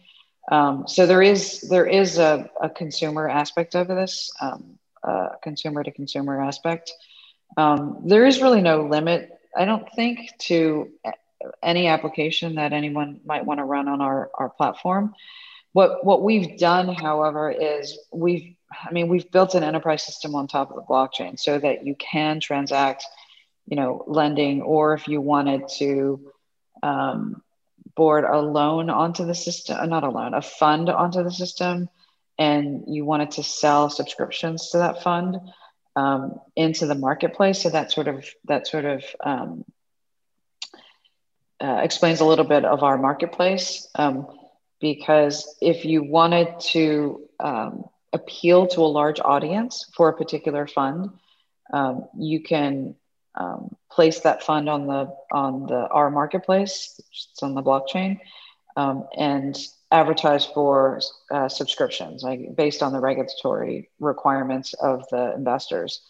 [0.50, 5.82] Um, so there is there is a, a consumer aspect of this, um, a consumer
[5.82, 6.92] to consumer aspect.
[7.56, 10.90] Um, there is really no limit, I don't think, to
[11.62, 15.14] any application that anyone might want to run on our, our platform.
[15.72, 20.46] What, what we've done, however, is we've, I mean, we've built an enterprise system on
[20.46, 23.04] top of the blockchain so that you can transact,
[23.66, 26.32] you know, lending, or if you wanted to
[26.82, 27.42] um,
[27.94, 31.88] board a loan onto the system, not a loan, a fund onto the system,
[32.38, 35.38] and you wanted to sell subscriptions to that fund,
[35.96, 37.62] um, into the marketplace.
[37.62, 39.64] So that sort of that sort of um,
[41.60, 43.88] uh, explains a little bit of our marketplace.
[43.94, 44.26] Um,
[44.80, 51.10] because if you wanted to um, appeal to a large audience for a particular fund,
[51.72, 52.96] um, you can
[53.36, 58.18] um, place that fund on the on the our marketplace, it's on the blockchain,
[58.76, 59.56] and
[59.92, 61.00] advertise for
[61.30, 66.00] uh, subscriptions, like based on the regulatory requirements of the investors.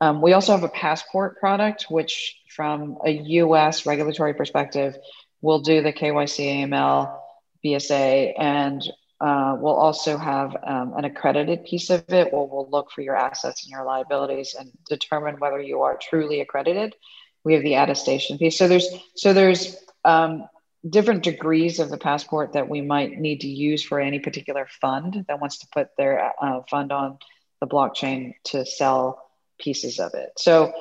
[0.00, 4.96] Um, we also have a passport product, which, from a US regulatory perspective,
[5.40, 7.16] will do the KYC, AML,
[7.64, 8.82] BSA, and
[9.20, 13.16] uh, we'll also have um, an accredited piece of it where we'll look for your
[13.16, 16.94] assets and your liabilities and determine whether you are truly accredited.
[17.44, 18.58] We have the attestation piece.
[18.58, 20.48] So there's so there's um,
[20.90, 25.24] different degrees of the passport that we might need to use for any particular fund
[25.28, 27.18] that wants to put their uh, fund on
[27.60, 29.22] the blockchain to sell
[29.60, 30.30] pieces of it.
[30.36, 30.72] So,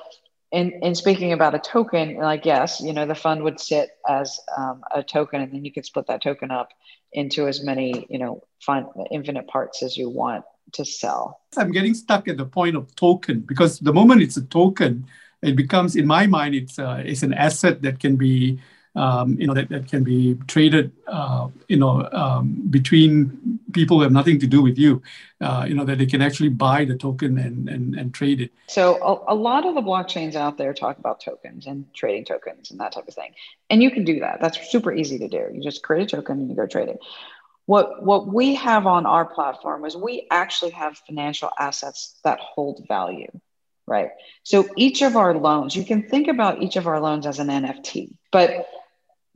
[0.52, 4.40] in, in speaking about a token, like yes, you know, the fund would sit as
[4.56, 6.70] um, a token, and then you could split that token up
[7.12, 8.44] into as many, you know,
[9.12, 11.42] infinite parts as you want to sell.
[11.58, 15.08] I'm getting stuck at the point of token because the moment it's a token,
[15.42, 18.60] it becomes, in my mind, it's uh, it's an asset that can be
[18.96, 24.04] um, you know, that, that can be traded, uh, you know, um, between people who
[24.04, 25.02] have nothing to do with you,
[25.42, 28.52] uh, you know, that they can actually buy the token and, and, and trade it.
[28.68, 32.72] So a, a, lot of the blockchains out there talk about tokens and trading tokens
[32.72, 33.34] and that type of thing.
[33.70, 34.42] And you can do that.
[34.42, 35.50] That's super easy to do.
[35.54, 37.00] You just create a token and you go trade it.
[37.68, 42.88] What, what we have on our platform is we actually have financial assets that hold
[42.88, 43.30] value
[43.88, 44.10] right?
[44.44, 47.48] So each of our loans, you can think about each of our loans as an
[47.48, 48.68] NFT, but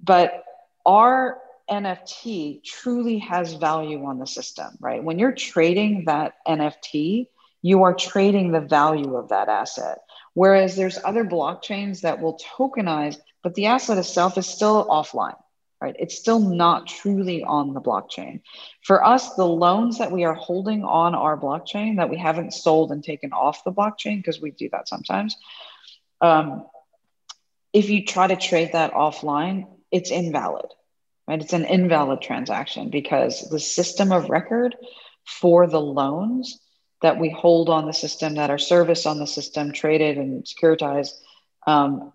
[0.03, 0.43] but
[0.85, 5.03] our NFT truly has value on the system, right?
[5.03, 7.27] When you're trading that NFT,
[7.61, 9.99] you are trading the value of that asset.
[10.33, 15.37] Whereas there's other blockchains that will tokenize, but the asset itself is still offline,
[15.81, 15.95] right?
[15.97, 18.41] It's still not truly on the blockchain.
[18.83, 22.91] For us, the loans that we are holding on our blockchain that we haven't sold
[22.91, 25.35] and taken off the blockchain, because we do that sometimes,
[26.21, 26.65] um,
[27.73, 30.67] if you try to trade that offline, it's invalid,
[31.27, 31.41] right?
[31.41, 34.75] It's an invalid transaction because the system of record
[35.25, 36.59] for the loans
[37.01, 41.13] that we hold on the system, that are serviced on the system, traded and securitized,
[41.65, 42.11] um,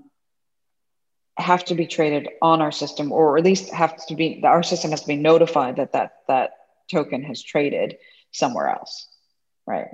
[1.39, 4.91] have to be traded on our system, or at least have to be our system
[4.91, 6.51] has to be notified that that that
[6.91, 7.97] token has traded
[8.33, 9.09] somewhere else,
[9.67, 9.89] right?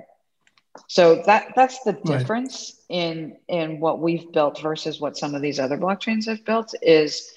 [0.87, 2.97] So that that's the difference right.
[2.97, 7.31] in in what we've built versus what some of these other blockchains have built is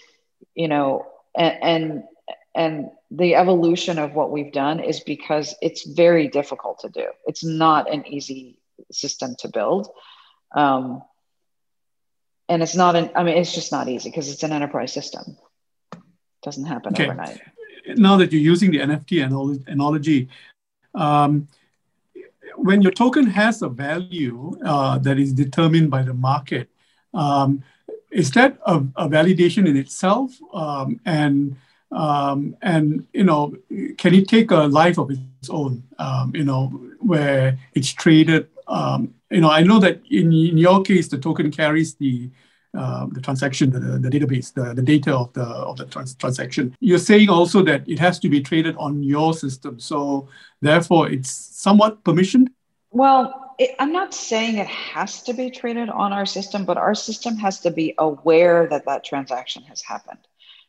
[0.55, 2.05] you know, and, and
[2.55, 7.07] and the evolution of what we've done is because it's very difficult to do.
[7.27, 8.59] It's not an easy
[8.90, 9.88] system to build.
[10.55, 11.03] Um,
[12.49, 15.37] and it's not an, I mean, it's just not easy because it's an enterprise system.
[15.93, 16.01] It
[16.43, 17.05] doesn't happen okay.
[17.05, 17.41] overnight.
[17.97, 19.25] Now that you're using the NFT
[19.69, 20.29] analogy,
[20.95, 21.49] um,
[22.57, 26.69] when your token has a value uh, that is determined by the market,
[27.15, 27.63] um,
[28.11, 30.33] is that a, a validation in itself?
[30.53, 31.57] Um, and
[31.93, 33.55] um, and you know,
[33.99, 35.85] can it take a life of its own?
[35.99, 36.67] Um, you know,
[37.01, 38.49] where it's traded.
[38.67, 42.31] Um, you know, I know that in, in your case, the token carries the
[42.77, 46.77] uh, the transaction, the, the database, the, the data of the of the trans- transaction.
[46.81, 50.29] You're saying also that it has to be traded on your system, so
[50.61, 52.49] therefore it's somewhat permissioned.
[52.91, 56.95] Well, it, I'm not saying it has to be traded on our system, but our
[56.95, 60.21] system has to be aware that that transaction has happened,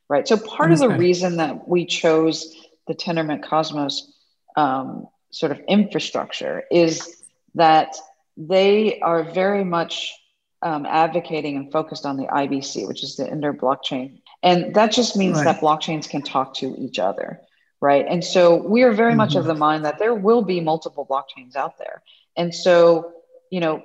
[0.07, 0.25] right?
[0.25, 2.55] So part of the reason that we chose
[2.87, 4.13] the Tendermint Cosmos
[4.55, 7.21] um, sort of infrastructure is
[7.55, 7.97] that
[8.37, 10.13] they are very much
[10.61, 14.21] um, advocating and focused on the IBC, which is the inter blockchain.
[14.43, 15.45] And that just means right.
[15.45, 17.41] that blockchains can talk to each other,
[17.81, 18.05] right?
[18.07, 19.17] And so we are very mm-hmm.
[19.17, 19.49] much of mm-hmm.
[19.49, 22.03] the mind that there will be multiple blockchains out there.
[22.35, 23.13] And so,
[23.51, 23.81] you know,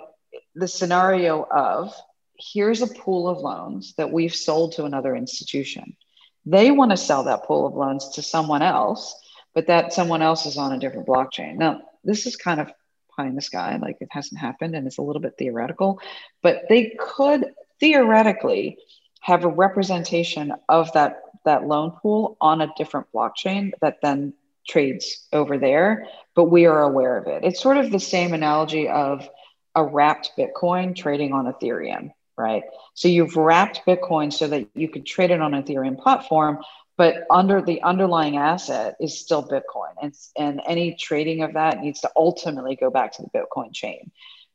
[0.54, 1.94] the scenario of
[2.38, 5.96] here's a pool of loans that we've sold to another institution.
[6.44, 9.14] They want to sell that pool of loans to someone else,
[9.54, 11.56] but that someone else is on a different blockchain.
[11.56, 12.72] Now, this is kind of
[13.16, 16.00] pie in the sky, like it hasn't happened and it's a little bit theoretical,
[16.42, 17.46] but they could
[17.80, 18.78] theoretically
[19.20, 24.32] have a representation of that that loan pool on a different blockchain that then
[24.68, 27.44] trades over there, but we are aware of it.
[27.44, 29.28] It's sort of the same analogy of
[29.74, 32.62] a wrapped Bitcoin trading on Ethereum, right?
[32.94, 36.58] So you've wrapped Bitcoin so that you could trade it on Ethereum platform,
[36.96, 39.94] but under the underlying asset is still Bitcoin.
[40.02, 44.10] And, and any trading of that needs to ultimately go back to the Bitcoin chain,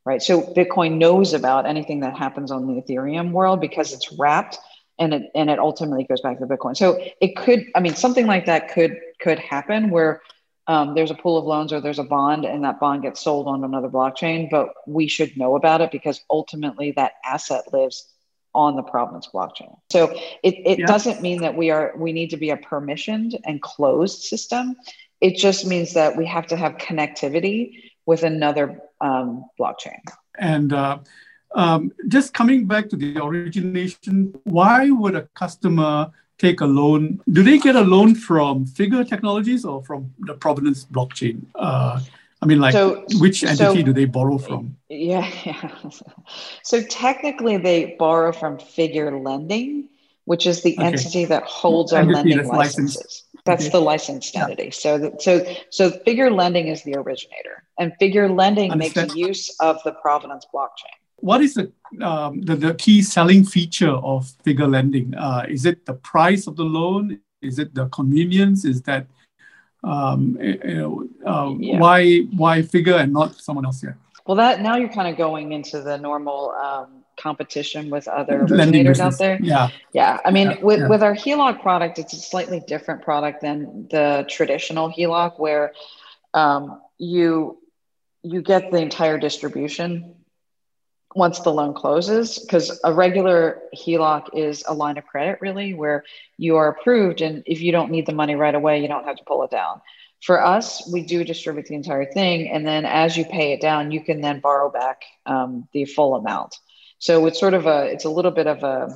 [0.06, 0.22] right?
[0.22, 4.58] So Bitcoin knows about anything that happens on the Ethereum world because it's wrapped
[5.00, 6.76] and it and it ultimately goes back to Bitcoin.
[6.76, 10.22] So it could, I mean, something like that could could happen where
[10.68, 13.48] um, there's a pool of loans or there's a bond and that bond gets sold
[13.48, 18.12] on another blockchain, but we should know about it because ultimately that asset lives
[18.58, 19.78] on the provenance blockchain.
[19.92, 23.62] So it, it doesn't mean that we are we need to be a permissioned and
[23.62, 24.76] closed system.
[25.22, 27.58] It just means that we have to have connectivity
[28.08, 30.02] with another um, blockchain.
[30.40, 30.98] And uh,
[31.54, 37.22] um, just coming back to the origination, why would a customer take a loan?
[37.32, 41.46] Do they get a loan from Figure Technologies or from the Provenance blockchain?
[41.54, 42.00] Uh,
[42.42, 44.78] I mean, like, so, which entity so, do they borrow from?
[44.90, 45.72] Yeah, yeah.
[46.64, 49.90] So technically, they borrow from Figure Lending,
[50.26, 50.88] which is the okay.
[50.88, 52.96] entity that holds our lending licenses.
[52.96, 53.24] License.
[53.46, 53.72] That's okay.
[53.72, 54.44] the licensed yeah.
[54.44, 54.72] entity.
[54.72, 59.08] So, so, so Figure Lending is the originator, and Figure Lending Understand.
[59.08, 60.94] makes use of the Provenance blockchain.
[61.20, 61.72] What is the,
[62.06, 65.16] um, the, the, key selling feature of figure lending?
[65.16, 67.20] Uh, is it the price of the loan?
[67.42, 68.66] Is it the convenience?
[68.66, 69.08] Is that
[69.88, 71.80] Um, you know, uh, yeah.
[71.80, 73.98] Why why figure and not someone else here?
[74.26, 79.00] Well, that now you're kind of going into the normal um, competition with other originators
[79.00, 79.40] out there.
[79.42, 80.20] Yeah, yeah.
[80.26, 80.62] I mean, yeah.
[80.62, 80.88] with yeah.
[80.90, 85.72] with our HELOC product, it's a slightly different product than the traditional HELOC, where
[86.34, 87.58] um, you
[88.24, 90.17] you get the entire distribution
[91.18, 96.04] once the loan closes because a regular HELOC is a line of credit really where
[96.38, 99.18] you are approved and if you don't need the money right away you don't have
[99.18, 99.82] to pull it down.
[100.22, 103.92] For us we do distribute the entire thing and then as you pay it down
[103.92, 106.56] you can then borrow back um, the full amount.
[107.00, 108.96] So it's sort of a it's a little bit of a,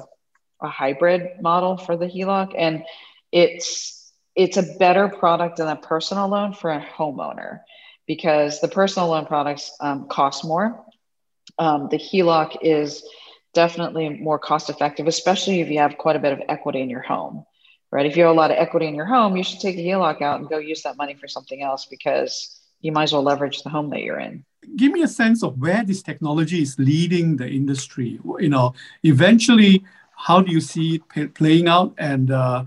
[0.62, 2.84] a hybrid model for the HELOC and
[3.32, 7.62] it's it's a better product than a personal loan for a homeowner
[8.06, 10.86] because the personal loan products um, cost more
[11.58, 13.04] um, the HELOC is
[13.54, 17.02] definitely more cost effective, especially if you have quite a bit of equity in your
[17.02, 17.46] home,
[17.92, 18.06] right?
[18.06, 20.22] If you have a lot of equity in your home, you should take a HELOC
[20.22, 23.62] out and go use that money for something else because you might as well leverage
[23.64, 24.44] the home that you're in.
[24.76, 28.20] Give me a sense of where this technology is leading the industry.
[28.40, 28.74] You know,
[29.04, 29.84] eventually,
[30.16, 31.94] how do you see it playing out?
[31.98, 32.66] And uh,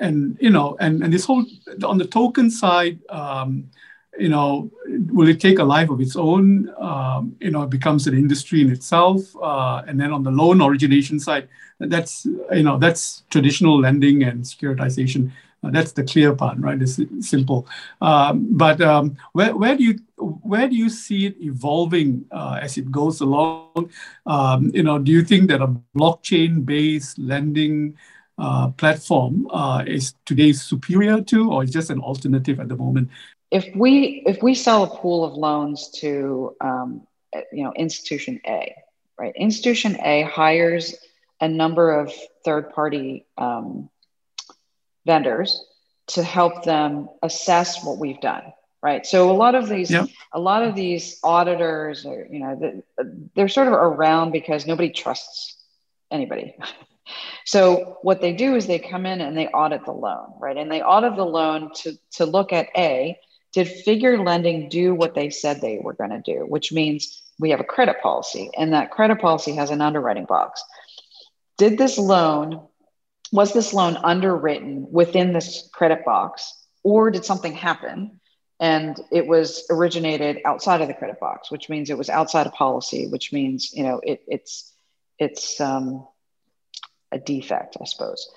[0.00, 1.44] and you know, and and this whole
[1.84, 2.98] on the token side.
[3.10, 3.70] Um,
[4.18, 6.72] you know, will it take a life of its own?
[6.78, 9.20] Um, you know, it becomes an industry in itself.
[9.42, 11.48] Uh, and then on the loan origination side,
[11.78, 15.30] that's you know that's traditional lending and securitization.
[15.62, 16.80] Uh, that's the clear part, right?
[16.80, 17.66] It's simple.
[18.00, 22.78] Um, but um, where, where do you where do you see it evolving uh, as
[22.78, 23.90] it goes along?
[24.26, 27.96] Um, you know, do you think that a blockchain-based lending
[28.38, 33.10] uh, platform uh, is today superior to, or is just an alternative at the moment?
[33.50, 37.06] If we if we sell a pool of loans to um,
[37.52, 38.74] you know institution A,
[39.18, 39.34] right?
[39.36, 40.94] Institution A hires
[41.40, 42.12] a number of
[42.44, 43.90] third party um,
[45.04, 45.64] vendors
[46.08, 48.42] to help them assess what we've done
[48.82, 50.08] right so a lot of these yep.
[50.32, 52.82] a lot of these auditors are you know
[53.34, 55.56] they're sort of around because nobody trusts
[56.10, 56.54] anybody
[57.44, 60.70] so what they do is they come in and they audit the loan right and
[60.70, 63.18] they audit the loan to to look at a
[63.56, 67.48] did figure lending do what they said they were going to do, which means we
[67.48, 70.62] have a credit policy and that credit policy has an underwriting box.
[71.56, 72.66] Did this loan,
[73.32, 76.52] was this loan underwritten within this credit box
[76.82, 78.20] or did something happen
[78.60, 82.52] and it was originated outside of the credit box, which means it was outside of
[82.52, 84.70] policy, which means, you know, it, it's,
[85.18, 86.06] it's um,
[87.10, 88.28] a defect, I suppose.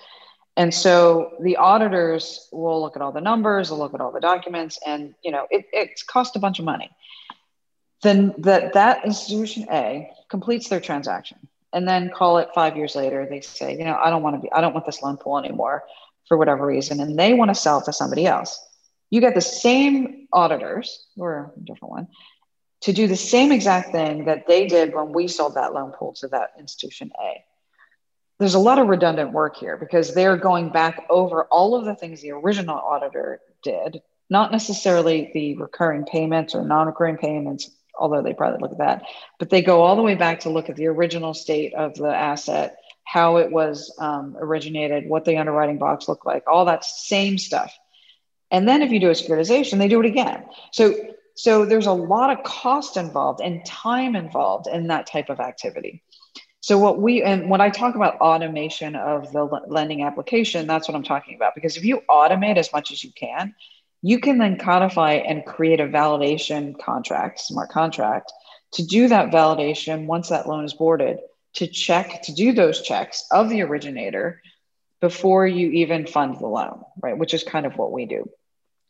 [0.60, 4.20] And so the auditors will look at all the numbers, will look at all the
[4.20, 6.90] documents, and you know it, it's cost a bunch of money.
[8.02, 11.38] Then that that institution A completes their transaction,
[11.72, 14.42] and then call it five years later, they say, you know, I don't want to
[14.42, 15.84] be, I don't want this loan pool anymore
[16.28, 18.62] for whatever reason, and they want to sell it to somebody else.
[19.08, 22.08] You get the same auditors or a different one
[22.82, 26.12] to do the same exact thing that they did when we sold that loan pool
[26.20, 27.42] to that institution A
[28.40, 31.94] there's a lot of redundant work here because they're going back over all of the
[31.94, 38.22] things the original auditor did, not necessarily the recurring payments or non recurring payments, although
[38.22, 39.02] they probably look at that,
[39.38, 42.08] but they go all the way back to look at the original state of the
[42.08, 47.36] asset, how it was um, originated, what the underwriting box looked like, all that same
[47.36, 47.76] stuff.
[48.50, 50.46] And then if you do a securitization, they do it again.
[50.72, 50.94] So
[51.34, 56.02] so there's a lot of cost involved and time involved in that type of activity.
[56.60, 60.94] So what we and when I talk about automation of the lending application, that's what
[60.94, 61.54] I'm talking about.
[61.54, 63.54] Because if you automate as much as you can,
[64.02, 68.32] you can then codify and create a validation contract, smart contract,
[68.72, 71.18] to do that validation once that loan is boarded,
[71.54, 74.42] to check, to do those checks of the originator
[75.00, 77.16] before you even fund the loan, right?
[77.16, 78.28] Which is kind of what we do.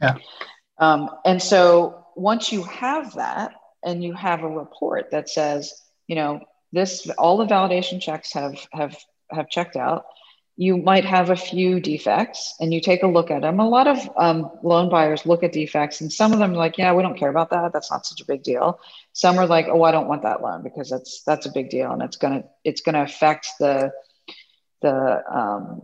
[0.00, 0.16] Yeah.
[0.78, 3.52] Um, and so once you have that
[3.84, 5.72] and you have a report that says,
[6.06, 6.40] you know,
[6.72, 8.96] this all the validation checks have have
[9.30, 10.04] have checked out
[10.56, 13.86] you might have a few defects and you take a look at them a lot
[13.86, 17.02] of um, loan buyers look at defects and some of them are like yeah we
[17.02, 18.78] don't care about that that's not such a big deal
[19.12, 21.90] some are like oh i don't want that loan because that's that's a big deal
[21.92, 23.90] and it's gonna it's gonna affect the
[24.82, 25.82] the um,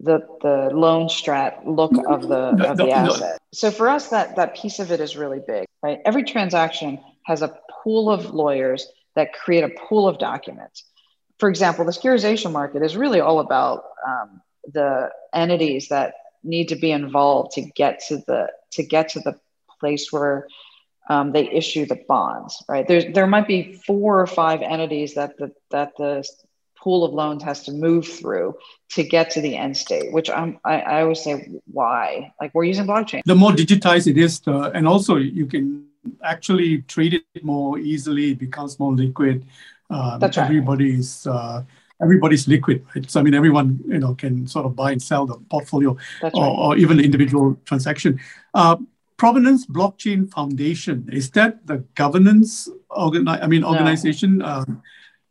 [0.00, 3.38] the the loan strat look of the of the asset.
[3.52, 6.00] So for us, that that piece of it is really big, right?
[6.04, 8.86] Every transaction has a pool of lawyers
[9.16, 10.84] that create a pool of documents.
[11.38, 14.42] For example, the securitization market is really all about um,
[14.72, 19.38] the entities that need to be involved to get to the to get to the
[19.80, 20.46] place where
[21.08, 22.62] um, they issue the bonds.
[22.68, 26.28] Right there, there might be four or five entities that the that the
[26.82, 28.54] pool of loans has to move through
[28.90, 32.64] to get to the end state which I'm, I, I always say why like we're
[32.64, 35.89] using blockchain the more digitized it is the, and also you can
[36.22, 39.44] actually it more easily becomes more liquid
[39.90, 40.44] um, That's right.
[40.44, 41.62] everybody's uh,
[42.00, 45.26] everybody's liquid right so i mean everyone you know can sort of buy and sell
[45.26, 45.90] the portfolio
[46.22, 46.34] or, right.
[46.34, 48.18] or even the individual transaction
[48.54, 48.76] uh,
[49.16, 53.68] provenance blockchain foundation is that the governance organi- i mean No.
[53.68, 54.82] organization um,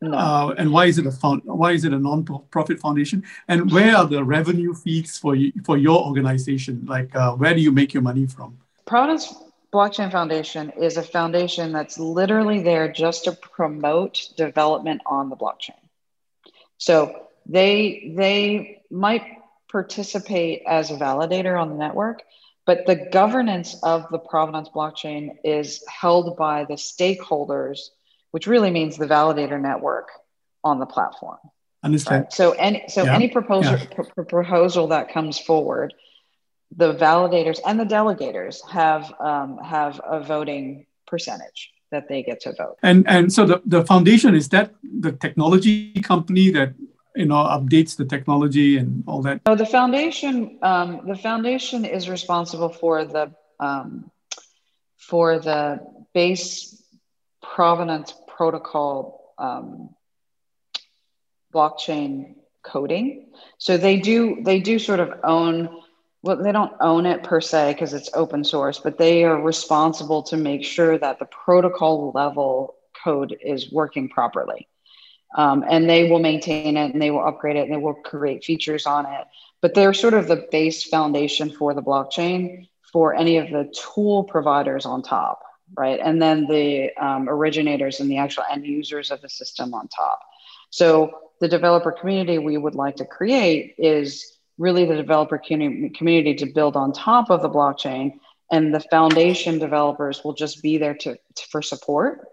[0.01, 0.17] no.
[0.17, 3.23] uh, and why is it a found, why is it a non-profit foundation?
[3.47, 6.85] And where are the revenue feeds for you, for your organization?
[6.87, 8.57] Like, uh, where do you make your money from?
[8.85, 9.33] Provenance
[9.73, 15.77] Blockchain Foundation is a foundation that's literally there just to promote development on the blockchain.
[16.77, 19.23] So they they might
[19.71, 22.23] participate as a validator on the network,
[22.65, 27.89] but the governance of the Provenance blockchain is held by the stakeholders,
[28.31, 30.09] which really means the validator network
[30.63, 31.37] on the platform.
[31.83, 32.23] Understand?
[32.23, 32.33] Right.
[32.33, 33.13] So any so Yeah.
[33.13, 33.85] any proposal Yeah.
[33.93, 35.93] pr- pr- proposal that comes forward,
[36.75, 42.53] the validators and the delegators have um, have a voting percentage that they get to
[42.53, 42.77] vote.
[42.83, 46.73] And and so the, the foundation is that the technology company that
[47.15, 49.41] you know updates the technology and all that.
[49.47, 54.11] So the foundation um, the foundation is responsible for the um,
[54.97, 55.79] for the
[56.13, 56.81] base
[57.41, 59.89] provenance protocol um,
[61.53, 63.31] blockchain coding.
[63.57, 65.81] So they do they do sort of own
[66.21, 70.23] well they don't own it per se because it's open source, but they are responsible
[70.23, 74.67] to make sure that the protocol level code is working properly.
[75.35, 78.43] Um, and they will maintain it and they will upgrade it and they will create
[78.43, 79.27] features on it.
[79.61, 84.23] But they're sort of the base foundation for the blockchain for any of the tool
[84.23, 85.43] providers on top,
[85.77, 85.99] right?
[86.03, 90.19] And then the um, originators and the actual end users of the system on top.
[90.71, 96.45] So the developer community we would like to create is really the developer community, to
[96.45, 98.19] build on top of the blockchain
[98.51, 102.27] and the foundation developers will just be there to, to for support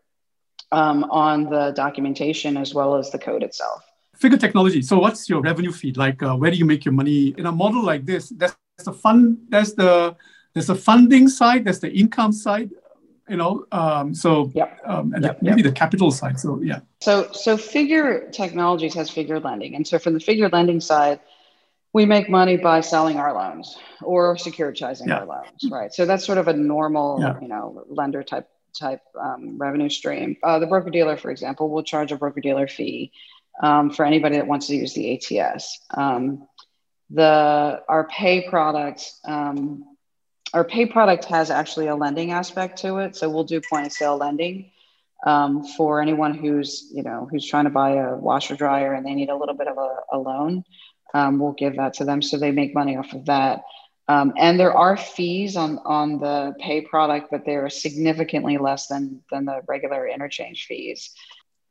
[0.72, 3.82] um, on the documentation as well as the code itself.
[4.16, 4.82] Figure technology.
[4.82, 5.96] So what's your revenue feed?
[5.96, 8.30] Like, uh, where do you make your money in a model like this?
[8.30, 9.38] There's the fund.
[9.48, 10.16] There's the
[10.54, 11.64] there's the funding side.
[11.66, 12.70] There's the income side.
[13.28, 13.66] You know.
[13.72, 14.80] Um, so Yep.
[14.86, 16.40] um, and Yep, the, maybe the capital side.
[16.40, 16.80] So yeah.
[17.02, 21.20] So, so Figure Technologies has Figure Lending, and so from the Figure Lending side,
[21.96, 25.20] we make money by selling our loans or securitizing Yeah.
[25.20, 25.90] our loans, right?
[25.98, 27.40] So that's sort of a normal, Yeah.
[27.40, 30.36] you know, lender type type um, revenue stream.
[30.42, 33.12] Uh, the broker dealer, for example, will charge a broker dealer fee
[33.62, 35.80] um, for anybody that wants to use the ATS.
[35.94, 36.46] Um,
[37.08, 39.00] the our pay product.
[39.24, 39.56] Um,
[40.52, 43.92] our pay product has actually a lending aspect to it, so we'll do point of
[43.92, 44.70] sale lending
[45.24, 49.14] um, for anyone who's you know who's trying to buy a washer dryer and they
[49.14, 50.62] need a little bit of a, a loan
[51.16, 53.56] um, we'll give that to them so they make money off of that
[54.14, 59.02] um, and there are fees on on the pay product but they're significantly less than
[59.30, 61.00] than the regular interchange fees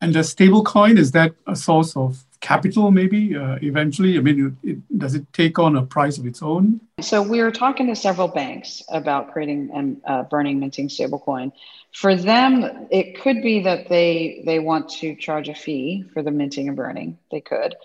[0.01, 2.91] And the stable coin is that a source of capital?
[2.91, 4.17] Maybe uh, eventually.
[4.17, 6.81] I mean, it, does it take on a price of its own?
[7.01, 11.51] So we were talking to several banks about creating and uh, burning minting stablecoin.
[11.93, 16.31] For them, it could be that they they want to charge a fee for the
[16.31, 17.17] minting and burning.
[17.31, 17.75] They could,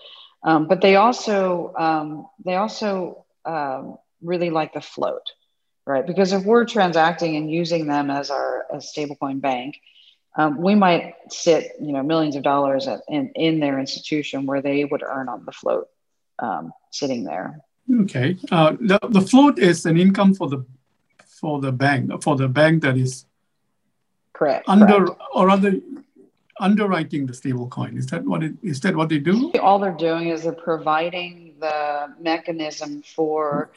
[0.43, 5.31] um, but they also um, they also um, really like the float,
[5.85, 6.05] right?
[6.05, 9.77] Because if we're transacting and using them as our as stablecoin bank,
[10.35, 14.61] um, we might sit you know millions of dollars at, in in their institution where
[14.61, 15.87] they would earn on the float
[16.39, 17.61] um, sitting there.
[18.03, 18.37] Okay.
[18.51, 20.65] Uh, the, the float is an income for the
[21.27, 23.25] for the bank for the bank that is
[24.33, 24.67] Correct.
[24.67, 25.21] under correct.
[25.33, 25.73] or rather
[26.61, 27.97] underwriting the stable coin.
[27.97, 29.51] Is that what it is that what they do?
[29.61, 33.71] All they're doing is they're providing the mechanism for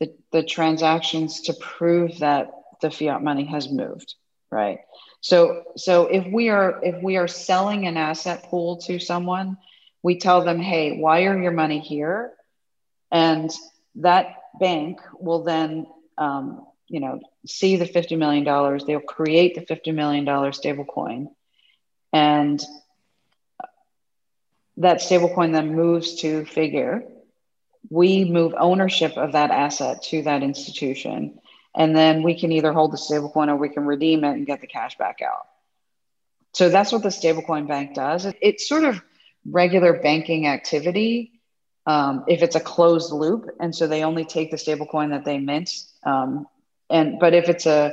[0.00, 4.14] the, the transactions to prove that the fiat money has moved,
[4.50, 4.78] right?
[5.20, 9.58] So so if we are if we are selling an asset pool to someone,
[10.02, 12.32] we tell them, hey, wire your money here,
[13.10, 13.50] and
[13.96, 15.86] that bank will then
[16.16, 18.84] um, you know see the fifty million dollars.
[18.84, 21.30] They'll create the fifty million dollar stable coin,
[22.12, 22.60] and
[24.78, 27.02] that stablecoin then moves to figure.
[27.90, 31.40] We move ownership of that asset to that institution
[31.74, 34.60] and then we can either hold the stablecoin or we can redeem it and get
[34.60, 35.46] the cash back out.
[36.52, 38.26] So that's what the stablecoin bank does.
[38.40, 39.00] It's sort of
[39.48, 41.32] regular banking activity
[41.86, 45.38] um, if it's a closed loop and so they only take the stablecoin that they
[45.38, 45.70] mint
[46.04, 46.46] um,
[46.90, 47.92] and but if it's a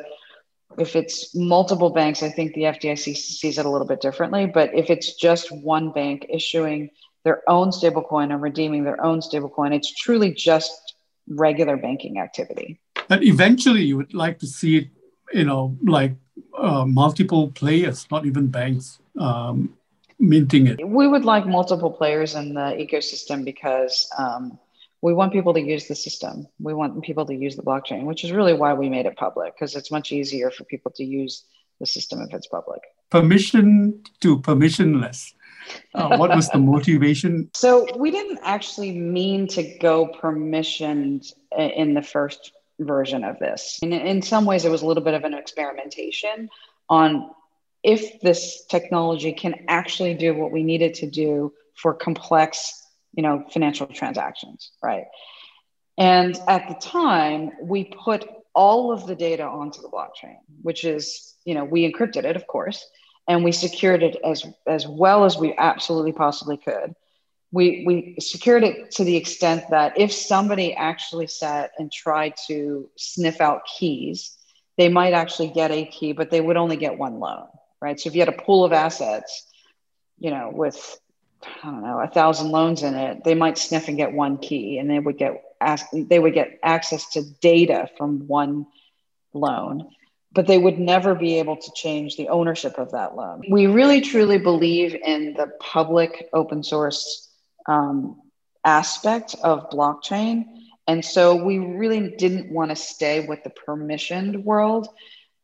[0.78, 4.45] if it's multiple banks, I think the FDIC sees it a little bit differently.
[4.45, 6.89] But if it's just one bank issuing
[7.26, 9.76] their own stablecoin and redeeming their own stablecoin.
[9.76, 10.95] It's truly just
[11.28, 12.80] regular banking activity.
[13.09, 14.88] But eventually, you would like to see it,
[15.34, 16.13] you know, like
[16.57, 19.73] uh, multiple players, not even banks, um,
[20.19, 20.88] minting it.
[20.88, 24.59] We would like multiple players in the ecosystem because um,
[25.06, 26.47] we want people to use the system.
[26.60, 29.53] We want people to use the blockchain, which is really why we made it public
[29.53, 31.43] because it's much easier for people to use
[31.80, 32.82] the system if it's public.
[33.12, 35.34] Permission to permissionless.
[35.93, 37.51] Uh, what was the motivation?
[37.56, 43.78] So we didn't actually mean to go permissioned in the first version of this.
[43.84, 46.49] In, in some ways, it was a little bit of an experimentation
[46.89, 47.30] on
[47.84, 52.84] if this technology can actually do what we need it to do for complex,
[53.16, 55.05] you know, financial transactions, right?
[55.97, 61.36] And at the time, we put all of the data onto the blockchain, which is,
[61.45, 62.86] you know, we encrypted it, of course,
[63.28, 66.95] and we secured it as as well as we absolutely possibly could
[67.55, 72.89] we we secured it to the extent that if somebody actually sat and tried to
[72.97, 74.36] sniff out keys,
[74.78, 77.47] they might actually get a key, but they would only get one loan,
[77.82, 77.97] right?
[77.97, 79.47] So if you had a pool of assets,
[80.20, 80.99] you know, with
[81.64, 84.78] I don't know a thousand loans in it, they might sniff and get one key,
[84.78, 85.41] and they would get
[85.93, 88.68] they would get access to data from one
[89.34, 89.89] loan
[90.36, 93.41] but they would never be able to change the ownership of that loan.
[93.50, 97.32] We really truly believe in the public open source
[97.68, 98.22] um,
[98.66, 100.43] aspect of blockchain.
[100.88, 104.89] And so we really didn't want to stay with the permissioned world.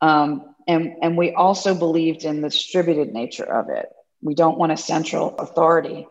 [0.02, 3.88] Um, and, and we also believed in the distributed nature of it.
[4.22, 6.08] We don't want a central authority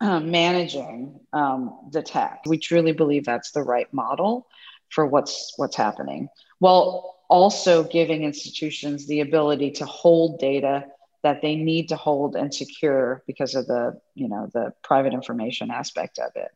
[0.00, 2.42] uh, managing um, the tech.
[2.46, 4.46] We truly believe that's the right model
[4.90, 6.28] for what's what's happening,
[6.58, 10.86] while also giving institutions the ability to hold data
[11.22, 15.70] that they need to hold and secure because of the you know the private information
[15.70, 16.50] aspect of it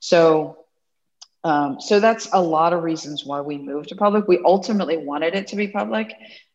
[0.00, 0.58] so
[1.44, 5.34] um, so that's a lot of reasons why we moved to public we ultimately wanted
[5.34, 6.14] it to be public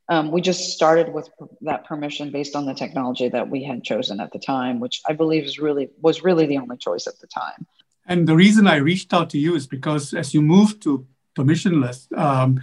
[0.09, 1.29] um, we just started with
[1.61, 5.13] that permission based on the technology that we had chosen at the time which i
[5.13, 7.65] believe is really was really the only choice at the time
[8.05, 11.05] and the reason i reached out to you is because as you move to
[11.37, 11.99] permissionless.
[12.17, 12.61] Um,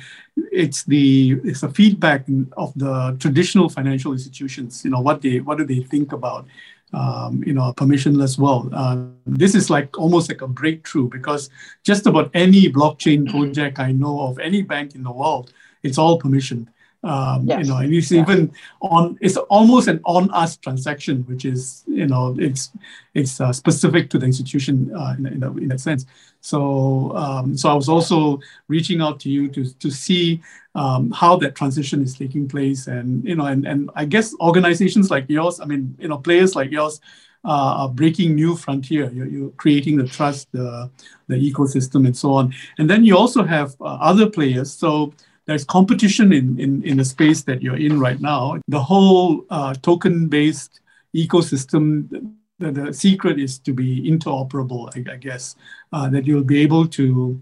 [0.51, 2.26] it's the it's a feedback
[2.57, 4.84] of the traditional financial institutions.
[4.84, 6.47] You know what they what do they think about
[6.92, 8.74] um, you know a permissionless world?
[8.74, 11.51] Uh, this is like almost like a breakthrough because
[11.84, 16.20] just about any blockchain project I know of, any bank in the world, it's all
[16.20, 16.66] permissioned.
[17.05, 17.67] Um, yes.
[17.67, 18.23] You know, and it's yeah.
[18.23, 18.51] even
[18.81, 19.19] on.
[19.21, 22.73] It's almost an on-us transaction, which is you know it's
[23.13, 26.07] it's uh, specific to the institution uh, in, in, a, in a sense.
[26.41, 30.41] So um, so I was also reaching out to you to to see
[30.75, 35.11] um, how that transition is taking place, and you know, and and I guess organizations
[35.11, 37.01] like yours, I mean, you know, players like yours.
[37.47, 39.11] Uh, are breaking new frontier.
[39.13, 40.91] You're, you're, creating the trust, the,
[41.29, 42.55] the ecosystem, and so on.
[42.79, 44.73] And then you also have uh, other players.
[44.73, 45.13] So
[45.47, 48.59] there's competition in, in, in the space that you're in right now.
[48.68, 50.80] The whole uh, token based
[51.14, 55.57] ecosystem, the, the, secret is to be interoperable, I, I guess,
[55.92, 57.40] uh, that you'll be able to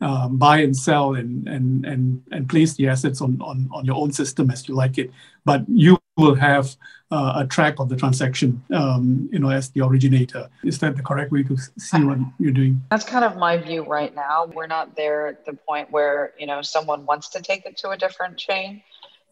[0.00, 3.96] um, buy and sell and, and, and, and place the assets on, on, on your
[3.96, 5.10] own system as you like it.
[5.44, 6.74] But you will have
[7.14, 10.48] uh, a track of the transaction, um, you know, as the originator.
[10.64, 12.82] Is that the correct way to see what you're doing?
[12.90, 14.46] That's kind of my view right now.
[14.46, 17.90] We're not there at the point where, you know, someone wants to take it to
[17.90, 18.82] a different chain.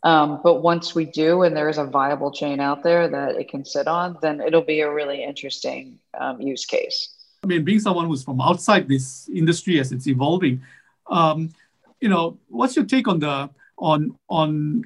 [0.04, 3.48] Um, but once we do, and there is a viable chain out there that it
[3.48, 7.14] can sit on, then it'll be a really interesting um, use case.
[7.42, 10.62] I mean, being someone who's from outside this industry as it's evolving,
[11.08, 11.50] um,
[12.00, 14.84] you know, what's your take on the on on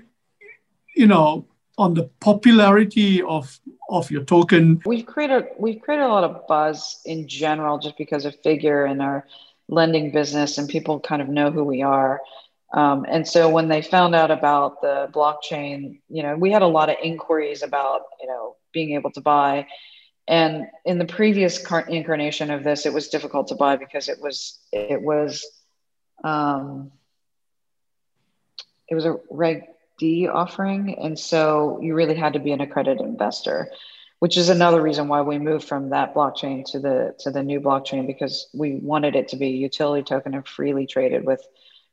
[0.95, 1.45] you know
[1.79, 4.81] on the popularity of of your token?
[4.85, 9.03] We've created we've created a lot of buzz in general just because of Figure and
[9.03, 9.27] our
[9.69, 12.21] lending business, and people kind of know who we are.
[12.73, 16.67] Um, and so when they found out about the blockchain, you know, we had a
[16.67, 19.67] lot of inquiries about you know being able to buy.
[20.29, 21.59] And in the previous
[21.89, 25.47] incarnation of this, it was difficult to buy because it was it was
[26.25, 26.91] um,
[28.89, 29.63] it was a reg
[29.99, 30.99] D offering.
[30.99, 33.71] And so you really had to be an accredited investor,
[34.19, 37.61] which is another reason why we moved from that blockchain to the to the new
[37.61, 41.47] blockchain because we wanted it to be a utility token and freely traded with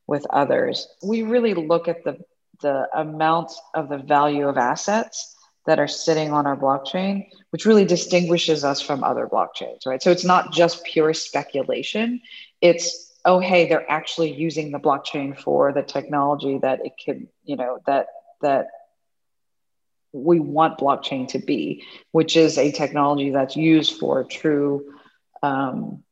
[0.07, 0.87] with others.
[1.01, 2.23] We really look at the
[2.61, 5.35] the amount of the value of assets
[5.65, 10.01] that are sitting on our blockchain, which really distinguishes us from other blockchains, right?
[10.01, 12.21] So it's not just pure speculation.
[12.61, 17.55] It's oh hey they're actually using the blockchain for the technology that it could you
[17.55, 18.07] know that
[18.41, 18.67] that
[20.13, 24.93] we want blockchain to be, which is a technology that's used for true,
[25.41, 26.03] um,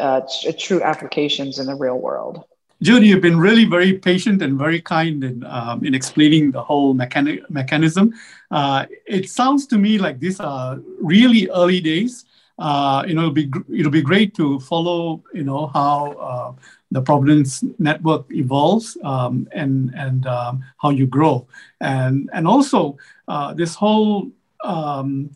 [0.00, 0.22] uh,
[0.58, 2.44] true applications in the real world.
[2.80, 6.94] Judy, you've been really very patient and very kind in, um, in explaining the whole
[6.94, 8.14] mechani- mechanism.
[8.52, 12.24] Uh, it sounds to me like these are really early days.
[12.58, 15.22] Uh, you know, it'll be it'll be great to follow.
[15.32, 16.52] You know how uh,
[16.90, 21.46] the Provenance network evolves um, and and um, how you grow,
[21.80, 22.96] and and also
[23.28, 24.30] uh, this whole
[24.64, 25.30] um,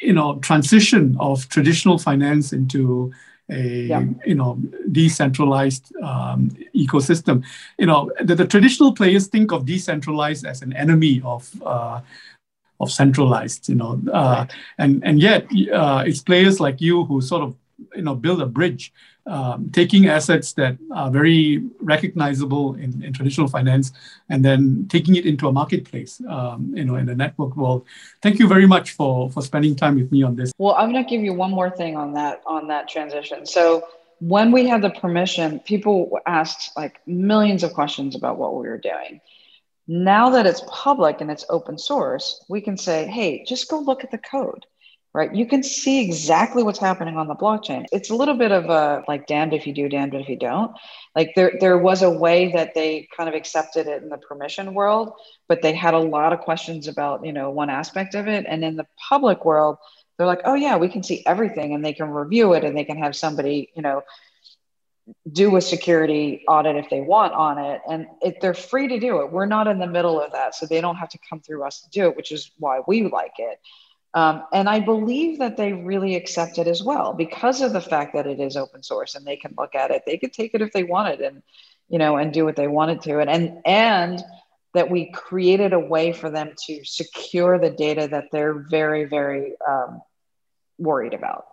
[0.00, 3.12] you know transition of traditional finance into
[3.50, 4.04] a yeah.
[4.26, 4.60] you know
[4.92, 7.44] decentralized um, ecosystem.
[7.78, 12.00] You know the, the, traditional players think of decentralized as an enemy of uh,
[12.80, 13.68] of centralized.
[13.68, 14.52] You know, uh, right.
[14.78, 17.54] and and yet uh, it's players like you who sort of
[17.94, 18.92] you know build a bridge
[19.28, 23.92] um, taking assets that are very recognizable in, in, traditional finance
[24.30, 27.84] and then taking it into a marketplace, um, you know, in the network world.
[28.22, 30.50] Thank you very much for for spending time with me on this.
[30.56, 33.44] Well, I'm going to give you one more thing on that on that transition.
[33.44, 33.86] So
[34.20, 38.78] when we had the permission, people asked like millions of questions about what we were
[38.78, 39.20] doing.
[39.88, 44.04] Now that it's public and it's open source, we can say, hey, just go look
[44.04, 44.66] at the code
[45.14, 45.34] right?
[45.34, 47.86] You can see exactly what's happening on the blockchain.
[47.92, 50.72] It's a little bit of a like damned if you do, damned if you don't.
[51.16, 54.74] Like there, there was a way that they kind of accepted it in the permission
[54.74, 55.12] world,
[55.48, 58.44] but they had a lot of questions about, you know, one aspect of it.
[58.46, 59.78] And in the public world,
[60.16, 62.84] they're like, oh yeah, we can see everything and they can review it and they
[62.84, 64.02] can have somebody, you know,
[65.32, 69.20] do a security audit if they want on it and it, they're free to do
[69.20, 71.62] it we're not in the middle of that so they don't have to come through
[71.64, 73.58] us to do it which is why we like it
[74.14, 78.14] um, and I believe that they really accept it as well because of the fact
[78.14, 80.02] that it is open source and they can look at it.
[80.06, 81.42] They could take it if they wanted and,
[81.88, 83.20] you know, and do what they wanted to.
[83.20, 84.24] And, and, and
[84.74, 89.52] that we created a way for them to secure the data that they're very, very
[89.66, 90.00] um,
[90.78, 91.44] worried about.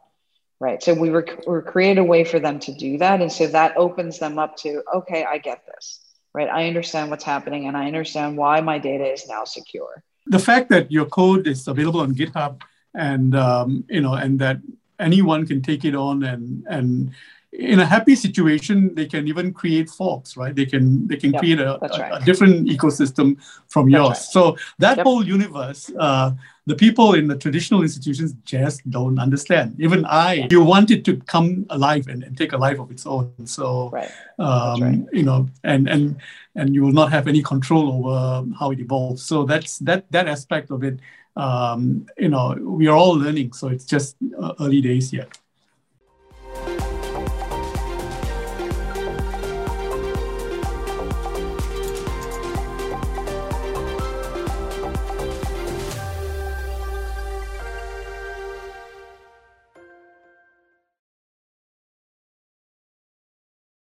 [0.59, 0.81] Right.
[0.81, 3.21] So we were, we create a way for them to do that.
[3.21, 5.99] And so that opens them up to, okay, I get this.
[6.33, 6.49] Right.
[6.49, 10.69] I understand what's happening and I understand why my data is now secure the fact
[10.69, 12.61] that your code is available on GitHub
[12.93, 14.57] and um, you know and that
[14.99, 17.11] anyone can take it on and and
[17.59, 20.55] in a happy situation they can even create forks right?
[20.55, 22.21] They can they can yep, create a, a, right.
[22.21, 24.09] a, different ecosystem from that's yours.
[24.09, 24.17] right.
[24.17, 25.05] so that yep.
[25.05, 26.31] whole universe uh,
[26.65, 29.75] the people in the traditional institutions just don't understand.
[29.79, 33.05] Even i you want it to come alive and, and take a life of its
[33.05, 33.31] own.
[33.45, 34.11] So right.
[34.39, 36.17] Um, you know and and
[36.55, 39.23] and you will not have any control over how it evolves.
[39.23, 40.99] So that's that that aspect of it
[41.35, 43.53] um, you know we are all learning.
[43.53, 45.37] So it's just uh, early days yet